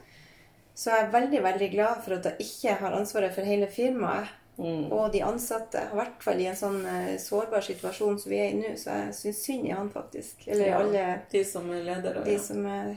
[0.75, 4.27] Så jeg er veldig, veldig glad for at jeg ikke har ansvaret for hele firmaet
[4.59, 4.91] Mm.
[4.91, 5.81] og de ansatte.
[5.91, 8.85] I hvert fall i en sånn eh, sårbar situasjon som vi er i nå, så
[8.93, 10.47] jeg syns synd i han, faktisk.
[10.47, 10.77] Eller Ja.
[10.79, 12.23] alle De som er ledere.
[12.23, 12.39] de ja.
[12.39, 12.95] som er,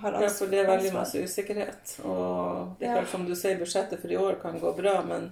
[0.00, 1.00] har Ja, for det er veldig ansvar.
[1.00, 2.00] masse usikkerhet.
[2.04, 3.00] Og det er Ja.
[3.02, 5.30] klart, som du sier, budsjettet for i år kan gå bra, men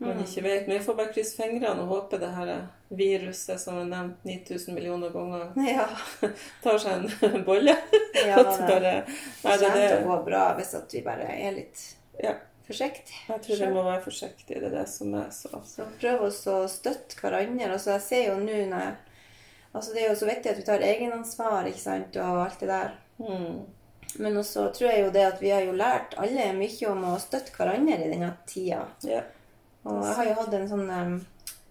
[0.00, 0.66] man ikke vet.
[0.66, 2.52] Men jeg får bare krysse fingrene og håpe det her
[3.00, 5.86] viruset som er nevnt 9000 millioner ganger, Ja,
[6.64, 7.76] tar seg en bolle.
[8.16, 11.28] ja det, bare, det nei, det, kommer til å gå bra hvis at vi bare
[11.34, 11.84] er litt
[12.20, 12.32] ja,
[12.66, 13.20] forsiktige.
[13.28, 14.62] jeg tror vi må være forsiktige.
[14.62, 17.70] Det er det som er så Så prøv også å støtte hverandre.
[17.76, 18.98] Altså, jeg ser jo nå når
[19.70, 22.72] Altså, det er jo så viktig at vi tar egenansvar, ikke sant, og alt det
[22.72, 22.96] der.
[23.22, 23.60] mm.
[24.18, 27.18] Men også tror jeg jo det at vi har jo lært alle mye om å
[27.22, 28.80] støtte hverandre i denne tida.
[29.06, 29.20] Ja.
[29.84, 30.90] Og jeg har jo hatt en sånn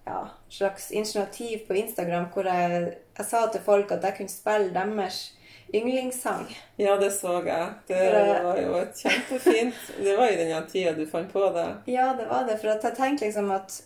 [0.08, 4.72] ja, slags initiativ på Instagram hvor jeg, jeg sa til folk at jeg kunne spille
[4.74, 5.20] deres
[5.74, 6.48] yndlingssang.
[6.82, 7.68] ja, det så jeg.
[7.88, 11.68] Det For- var jo et kjempefint Det var i den tida du fant på det.
[11.94, 12.58] Ja, det var det.
[12.60, 13.82] For jeg tenkte liksom at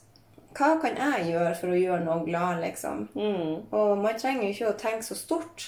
[0.54, 3.08] hva kan jeg gjøre for å gjøre noen glad, liksom?
[3.18, 3.72] Mm.
[3.74, 5.64] Og man trenger jo ikke å tenke så stort.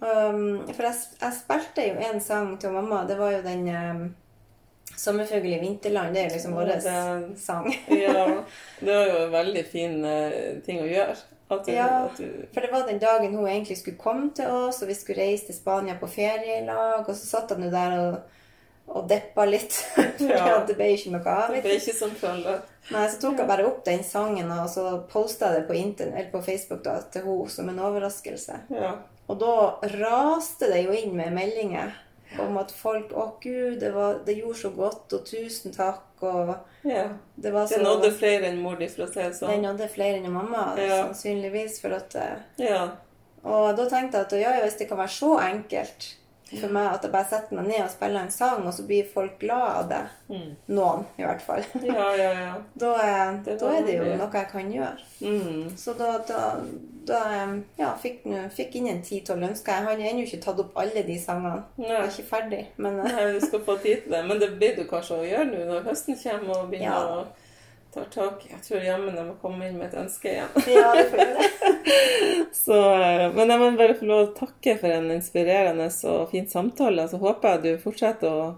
[0.00, 3.02] Um, for jeg, jeg spilte jo en sang til mamma.
[3.08, 4.04] Det var jo den um,
[5.00, 6.12] 'Sommerfugl i vinterland'.
[6.14, 6.70] Det er liksom vår
[7.40, 7.68] sang.
[7.88, 8.26] Ja.
[8.80, 11.16] Det var jo en veldig fin eh, ting å gjøre.
[11.50, 12.08] Du, Ja.
[12.16, 15.22] du For det var den dagen hun egentlig skulle komme til oss, og vi skulle
[15.24, 17.00] reise til Spania på ferie i lag.
[17.08, 18.20] Og så satt han jo der og,
[18.94, 19.72] og deppa litt.
[20.18, 20.60] For Ja.
[20.68, 21.50] det ble ikke noe av.
[21.54, 22.58] Det ble ikke sånn følge.
[22.90, 26.42] Nei, så tok jeg bare opp den sangen, og så posta jeg det på, på
[26.44, 28.60] Facebook da, til henne som en overraskelse.
[28.70, 28.92] Ja.
[29.30, 29.56] Og da
[29.96, 31.92] raste det jo inn med meldinger
[32.38, 36.54] om at folk Å, gud, det, var, det gjorde så godt, og tusen takk, og
[36.84, 37.08] ja.
[37.36, 39.62] det var så Det nådde flere enn mor di, for å si det Det sånn.
[39.64, 41.04] nådde flere enn mamma, Ja.
[41.06, 41.80] sannsynligvis.
[41.80, 42.90] For at, eh, Ja.
[43.44, 46.14] og da tenkte jeg at ja, ja, hvis det kan være så enkelt
[46.50, 49.06] for meg at jeg bare setter meg ned og spiller en sang, og så blir
[49.14, 50.00] folk glad av det.
[50.30, 50.48] Mm.
[50.74, 51.62] Noen, i hvert fall.
[51.90, 52.54] Ja, ja, ja.
[52.80, 55.06] Da, er, Det da er det jo noe jeg kan gjøre.
[55.20, 55.68] Mm.
[55.78, 56.40] Så da, da,
[57.06, 58.24] da eh, ja, fikk
[58.56, 59.78] fikk inn en ti-tolv ønsker.
[59.78, 61.62] Jeg har ennå ikke tatt opp alle de sangene.
[61.78, 64.24] Jeg er ikke ferdig, men Nei, du skal få tid til det.
[64.26, 67.22] Men det blir du kanskje å gjøre nå når høsten kommer og begynner å
[67.94, 68.46] ta tak.
[68.50, 70.56] Jeg tror jammen jeg må komme inn med et ønske igjen.
[70.70, 71.50] ja, det får gjøre.
[72.64, 76.48] Så, eh, men jeg må bare få lov å takke for en inspirerende og fin
[76.50, 77.06] samtale.
[77.10, 78.50] Så håper jeg du fortsetter å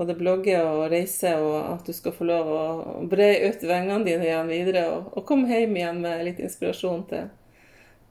[0.00, 2.62] både blogge og reise, og at du skal få lov å
[3.10, 7.28] bre ut vengene dine igjen videre og, og komme hjem igjen med litt inspirasjon til,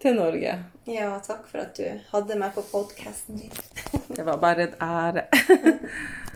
[0.03, 0.57] til Norge.
[0.89, 3.53] Ja, takk for at du hadde meg på podkasten din.
[4.09, 5.29] Det var bare en ære.